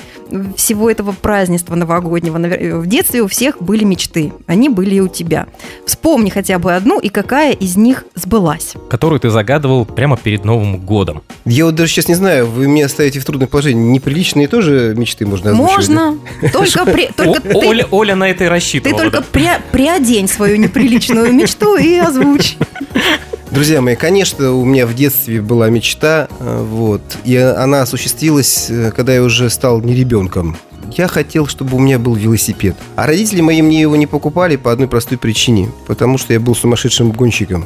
всего 0.56 0.90
этого 0.90 1.12
празднества 1.12 1.67
новогоднего. 1.76 2.38
Навер- 2.38 2.80
В 2.80 2.88
детстве 2.88 3.22
у 3.22 3.28
всех 3.28 3.62
были 3.62 3.84
мечты. 3.84 4.34
Они 4.46 4.70
были 4.70 4.96
и 4.96 5.00
у 5.00 5.08
тебя. 5.08 5.48
Вспомни 5.86 6.30
хотя 6.30 6.60
бы 6.60 6.74
одну, 6.76 7.00
и 7.00 7.10
какая 7.10 7.54
из 7.54 7.76
них 7.78 8.06
сбылась. 8.16 8.74
Которую 8.90 9.20
ты 9.20 9.30
загадывал 9.30 9.86
прямо 9.86 10.18
перед 10.18 10.46
Новым 10.46 10.78
годом. 10.78 11.22
Я 11.46 11.66
вот 11.66 11.76
даже 11.76 11.92
сейчас 11.92 12.08
не 12.08 12.16
знаю, 12.16 12.48
вы 12.48 12.68
меня 12.68 12.88
ставите 12.90 13.20
в 13.20 13.26
трудное 13.26 13.48
положение. 13.48 13.84
Неприличные 13.92 14.48
тоже 14.48 14.94
мечты 14.98 15.26
можно 15.26 15.52
озвучивать? 15.52 15.78
Можно. 15.90 16.18
Только, 16.52 16.86
при- 16.86 17.10
ты, 17.16 17.30
Оля, 17.54 17.88
Оля 17.92 18.16
на 18.16 18.30
это 18.30 18.44
и 18.44 18.48
ты 18.48 18.50
рассчитывала. 18.50 18.98
только 19.02 19.20
да. 19.20 19.26
пря- 19.40 19.62
приодень 19.72 20.28
свою 20.28 20.58
неприличную 20.58 21.34
мечту 21.34 21.76
и 21.78 21.98
озвучь. 21.98 22.58
Друзья 23.52 23.82
мои, 23.82 23.96
конечно, 23.96 24.52
у 24.54 24.66
меня 24.66 24.86
в 24.86 24.94
детстве 24.94 25.42
была 25.42 25.70
мечта, 25.70 26.28
э, 26.40 26.64
вот, 26.70 27.02
и 27.24 27.36
она 27.38 27.82
осуществилась, 27.82 28.68
э, 28.70 28.92
когда 28.92 29.14
я 29.14 29.24
уже 29.24 29.50
стал 29.50 29.82
не 29.82 29.96
ребенком. 29.96 30.58
Я 30.96 31.08
хотел, 31.08 31.48
чтобы 31.48 31.78
у 31.78 31.80
меня 31.80 32.00
был 32.00 32.16
велосипед. 32.16 32.76
А 32.96 33.06
родители 33.08 33.42
мои 33.42 33.62
мне 33.62 33.82
его 33.82 33.96
не 33.96 34.08
покупали 34.08 34.56
по 34.56 34.72
одной 34.72 34.88
простой 34.88 35.18
причине. 35.18 35.70
Потому 35.86 36.18
что 36.18 36.34
я 36.34 36.40
был 36.40 36.56
сумасшедшим 36.56 37.12
гонщиком. 37.12 37.66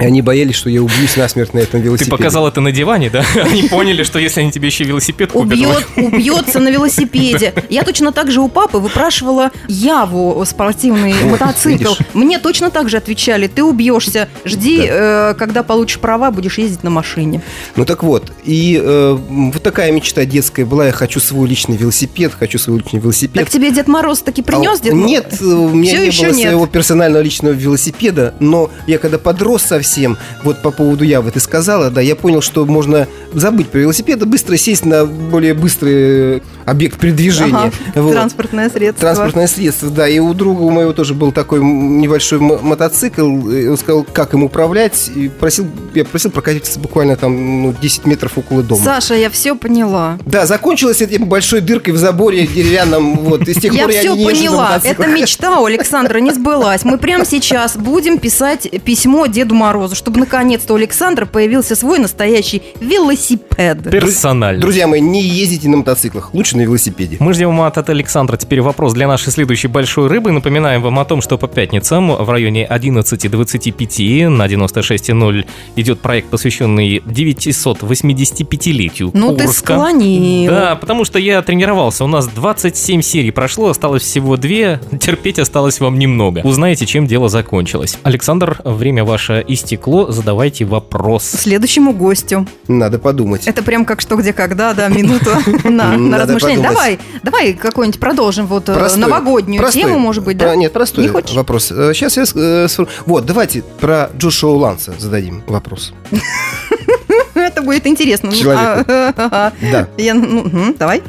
И 0.00 0.04
они 0.04 0.22
боялись, 0.22 0.54
что 0.54 0.70
я 0.70 0.82
убьюсь 0.82 1.16
насмерть 1.16 1.54
на 1.54 1.58
этом 1.58 1.80
Ты 1.80 1.86
велосипеде. 1.86 2.10
показал 2.10 2.48
это 2.48 2.60
на 2.60 2.72
диване, 2.72 3.10
да? 3.10 3.24
Они 3.44 3.64
поняли, 3.68 4.02
что 4.02 4.18
если 4.18 4.40
они 4.40 4.50
тебе 4.52 4.68
еще 4.68 4.84
велосипед 4.84 5.32
купят... 5.32 5.52
Убьет, 5.52 5.86
убьется 5.96 6.60
на 6.60 6.68
велосипеде. 6.70 7.52
Я 7.70 7.82
точно 7.82 8.12
так 8.12 8.30
же 8.30 8.40
у 8.40 8.48
папы 8.48 8.78
выпрашивала 8.78 9.50
Яву 9.68 10.42
спортивный 10.46 11.12
Вот, 11.22 11.32
мотоцикл. 11.40 11.68
видишь. 11.68 11.98
Мне 12.14 12.38
точно 12.38 12.70
так 12.70 12.88
же 12.88 12.96
отвечали, 12.96 13.46
ты 13.46 13.62
убьешься, 13.62 14.28
жди, 14.44 14.86
э, 14.88 15.34
когда 15.38 15.62
получишь 15.62 15.98
права, 15.98 16.30
будешь 16.30 16.58
ездить 16.58 16.82
на 16.82 16.90
машине. 16.90 17.40
Ну 17.76 17.84
так 17.84 18.02
вот, 18.02 18.32
и 18.44 18.80
э, 18.82 19.18
вот 19.18 19.62
такая 19.62 19.92
мечта 19.92 20.24
детская 20.24 20.64
была, 20.64 20.86
я 20.86 20.92
хочу 20.92 21.20
свой 21.20 21.48
личный 21.48 21.76
велосипед, 21.76 22.32
хочу 22.38 22.58
свой 22.58 22.78
личный 22.78 23.00
велосипед. 23.00 23.42
Так 23.44 23.50
тебе 23.50 23.70
Дед 23.70 23.88
Мороз 23.88 24.20
таки 24.22 24.42
принес, 24.42 24.80
А, 24.80 24.82
Дед 24.84 24.94
Мороз? 24.94 25.10
Нет, 25.10 25.42
у 25.42 25.68
меня 25.70 25.92
не 25.92 26.10
было 26.10 26.26
нет. 26.30 26.34
своего 26.36 26.66
персонального 26.66 27.22
личного 27.22 27.52
велосипеда, 27.52 28.34
но 28.40 28.70
я 28.86 28.98
когда 28.98 29.18
подрос 29.18 29.62
совсем, 29.74 30.16
вот 30.42 30.62
по 30.62 30.70
поводу 30.70 31.04
Явы 31.04 31.30
ты 31.30 31.40
сказала, 31.40 31.90
да, 31.90 32.00
я 32.00 32.16
понял, 32.16 32.40
что 32.40 32.64
можно 32.64 33.06
забыть 33.32 33.68
про 33.68 33.80
велосипед, 33.80 34.24
быстро 34.26 34.56
сесть 34.56 34.84
на 34.84 35.04
более 35.04 35.54
быстрый 35.54 36.42
объект 36.64 36.98
передвижения. 36.98 37.72
Ага, 37.92 38.02
Вот. 38.02 38.12
транспортное 38.12 38.70
средство. 38.70 39.00
Транспортное 39.00 39.46
средство, 39.46 39.90
да. 39.90 40.08
И 40.08 40.18
у 40.18 40.32
друга 40.34 40.62
у 40.62 40.70
моего 40.70 40.92
тоже 40.92 41.14
был 41.14 41.32
такой 41.32 41.60
небольшой 41.62 42.38
мотоцикл. 42.38 43.48
И 43.48 43.66
он 43.66 43.76
сказал, 43.76 44.04
как 44.04 44.34
им 44.34 44.44
управлять. 44.44 45.10
И 45.14 45.28
просил, 45.28 45.66
я 45.94 46.04
просил 46.04 46.30
прокатиться 46.30 46.78
буквально 46.78 47.16
там 47.16 47.62
ну, 47.62 47.74
10 47.80 48.06
метров 48.06 48.38
около 48.38 48.62
дома. 48.62 48.82
Саша, 48.82 49.14
я 49.14 49.30
все 49.30 49.54
поняла. 49.54 50.18
Да, 50.24 50.46
закончилось 50.46 51.02
этим 51.02 51.26
большой 51.26 51.60
дыркой 51.60 51.94
в 51.94 51.98
заборе 51.98 52.46
деревянном. 52.46 53.16
Вот, 53.18 53.48
и 53.48 53.54
с 53.54 53.60
тех 53.60 53.72
пор 53.72 53.90
я 53.90 54.00
все 54.00 54.14
поняла. 54.14 54.80
Эта 54.82 55.06
мечта 55.06 55.60
у 55.60 55.66
Александра 55.66 56.18
не 56.18 56.32
сбылась. 56.32 56.84
Мы 56.84 56.98
прямо 56.98 57.24
сейчас 57.24 57.76
будем 57.76 58.18
писать 58.18 58.68
письмо 58.84 59.26
Деду 59.26 59.54
Морозу, 59.64 59.94
чтобы 59.94 60.20
наконец-то 60.20 60.74
у 60.74 60.76
Александра 60.76 61.24
появился 61.24 61.74
свой 61.74 61.98
настоящий 61.98 62.62
велосипед. 62.80 63.82
Персонально. 63.90 64.60
Друзья 64.60 64.86
мои, 64.86 65.00
не 65.00 65.22
ездите 65.22 65.70
на 65.70 65.78
мотоциклах, 65.78 66.34
лучше 66.34 66.58
на 66.58 66.62
велосипеде. 66.62 67.16
Мы 67.18 67.32
ждем 67.32 67.58
от, 67.62 67.78
от 67.78 67.88
Александра 67.88 68.36
теперь 68.36 68.60
вопрос 68.60 68.92
для 68.92 69.08
нашей 69.08 69.32
следующей 69.32 69.68
большой 69.68 70.08
рыбы. 70.08 70.32
Напоминаем 70.32 70.82
вам 70.82 70.98
о 70.98 71.06
том, 71.06 71.22
что 71.22 71.38
по 71.38 71.48
пятницам 71.48 72.14
в 72.14 72.28
районе 72.28 72.66
11.25 72.66 74.28
на 74.28 74.46
96.0 74.46 75.46
идет 75.76 76.00
проект, 76.00 76.28
посвященный 76.28 76.98
985-летию 76.98 79.12
Ну 79.14 79.34
ты 79.34 79.48
склонил. 79.48 80.50
Да, 80.50 80.76
потому 80.76 81.06
что 81.06 81.18
я 81.18 81.40
тренировался. 81.40 82.04
У 82.04 82.08
нас 82.08 82.26
27 82.26 83.00
серий 83.00 83.30
прошло, 83.30 83.70
осталось 83.70 84.02
всего 84.02 84.36
две. 84.36 84.78
Терпеть 85.00 85.38
осталось 85.38 85.80
вам 85.80 85.98
немного. 85.98 86.40
Узнаете, 86.44 86.84
чем 86.84 87.06
дело 87.06 87.30
закончилось. 87.30 87.98
Александр, 88.02 88.60
время 88.62 89.04
ваше 89.04 89.42
истекло. 89.48 90.10
Задавайте 90.10 90.64
вопрос. 90.64 91.24
Следующему 91.24 91.92
гостю. 91.92 92.46
Надо 92.68 92.98
подумать. 92.98 93.46
Это 93.46 93.62
прям 93.62 93.84
как 93.84 94.00
что, 94.00 94.16
где, 94.16 94.32
когда, 94.32 94.74
да, 94.74 94.88
минуту 94.88 95.30
на, 95.68 95.96
размышление. 96.18 96.68
Давай, 96.68 96.98
давай 97.22 97.52
какой-нибудь 97.54 98.00
продолжим 98.00 98.46
вот 98.46 98.68
э, 98.68 98.96
новогоднюю 98.96 99.70
тему, 99.70 99.98
может 99.98 100.24
быть, 100.24 100.36
да? 100.36 100.54
Нет, 100.56 100.72
простой 100.72 101.04
Не 101.04 101.08
хочешь? 101.08 101.34
вопрос. 101.36 101.66
Сейчас 101.68 102.16
я... 102.16 102.26
с- 102.26 102.34
э, 102.36 102.66
Вот, 103.06 103.26
давайте 103.26 103.62
про 103.80 104.10
Джошуа 104.16 104.56
Ланса 104.56 104.94
зададим 104.98 105.42
вопрос. 105.46 105.92
Это 107.34 107.62
будет 107.62 107.86
интересно. 107.86 108.30
Ну, 108.30 108.36
Человеку. 108.36 108.84
а, 108.88 109.52
Да. 109.72 109.88
Я, 109.98 110.14
ну, 110.14 110.74
давай. 110.78 111.02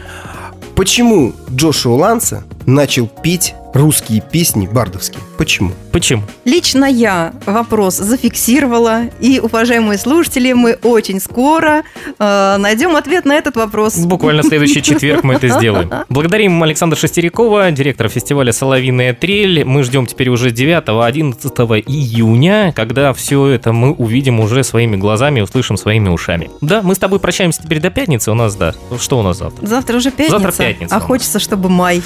Почему 0.75 1.33
Джошуа 1.51 1.95
Ланса 1.95 2.43
начал 2.65 3.07
петь 3.07 3.53
русские 3.73 4.21
песни 4.21 4.67
бардовские? 4.67 5.21
Почему? 5.37 5.71
Почему? 5.95 6.23
Лично 6.43 6.83
я 6.83 7.31
вопрос 7.45 7.95
зафиксировала, 7.95 9.03
и, 9.21 9.39
уважаемые 9.39 9.97
слушатели, 9.97 10.51
мы 10.51 10.73
очень 10.83 11.21
скоро 11.21 11.83
э, 12.19 12.57
найдем 12.59 12.97
ответ 12.97 13.23
на 13.23 13.35
этот 13.35 13.55
вопрос. 13.55 13.95
Буквально 13.99 14.43
в 14.43 14.45
следующий 14.45 14.83
четверг 14.83 15.23
мы 15.23 15.35
это 15.35 15.47
сделаем. 15.47 15.89
Благодарим 16.09 16.61
Александра 16.61 16.97
Шестерякова, 16.97 17.71
директора 17.71 18.09
фестиваля 18.09 18.51
«Соловиная 18.51 19.13
трель». 19.13 19.63
Мы 19.63 19.83
ждем 19.83 20.05
теперь 20.05 20.27
уже 20.27 20.49
9-11 20.49 21.83
июня, 21.87 22.73
когда 22.75 23.13
все 23.13 23.47
это 23.47 23.71
мы 23.71 23.93
увидим 23.93 24.41
уже 24.41 24.65
своими 24.65 24.97
глазами, 24.97 25.39
услышим 25.39 25.77
своими 25.77 26.09
ушами. 26.09 26.51
Да, 26.59 26.81
мы 26.81 26.95
с 26.95 26.99
тобой 26.99 27.21
прощаемся 27.21 27.63
теперь 27.63 27.79
до 27.79 27.89
пятницы. 27.89 28.31
У 28.31 28.35
нас, 28.35 28.57
да. 28.57 28.75
Что 28.99 29.19
у 29.19 29.21
нас 29.21 29.37
завтра? 29.37 29.65
Завтра 29.65 29.95
уже 29.95 30.11
пятница, 30.11 30.39
Завтра 30.39 30.51
пятница 30.51 30.93
а 30.97 30.99
хочется, 30.99 31.39
чтобы 31.39 31.69
май. 31.69 32.01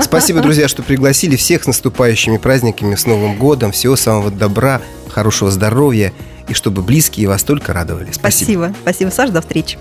Спасибо, 0.00 0.40
друзья, 0.40 0.66
что 0.66 0.82
пригласили 0.82 1.36
всех 1.36 1.62
с 1.62 1.68
наступающими 1.68 2.36
праздниками, 2.36 2.96
с 2.96 3.06
Новым 3.20 3.36
годом. 3.36 3.72
Всего 3.72 3.96
самого 3.96 4.30
добра, 4.30 4.80
хорошего 5.08 5.50
здоровья 5.50 6.12
и 6.48 6.54
чтобы 6.54 6.80
близкие 6.82 7.28
вас 7.28 7.44
только 7.44 7.72
радовали. 7.72 8.10
Спасибо. 8.12 8.72
Спасибо. 8.72 8.74
Спасибо, 8.82 9.10
Саш, 9.10 9.30
до 9.30 9.40
встречи. 9.42 9.78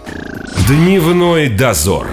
Дневной 0.67 1.49
дозор. 1.49 2.07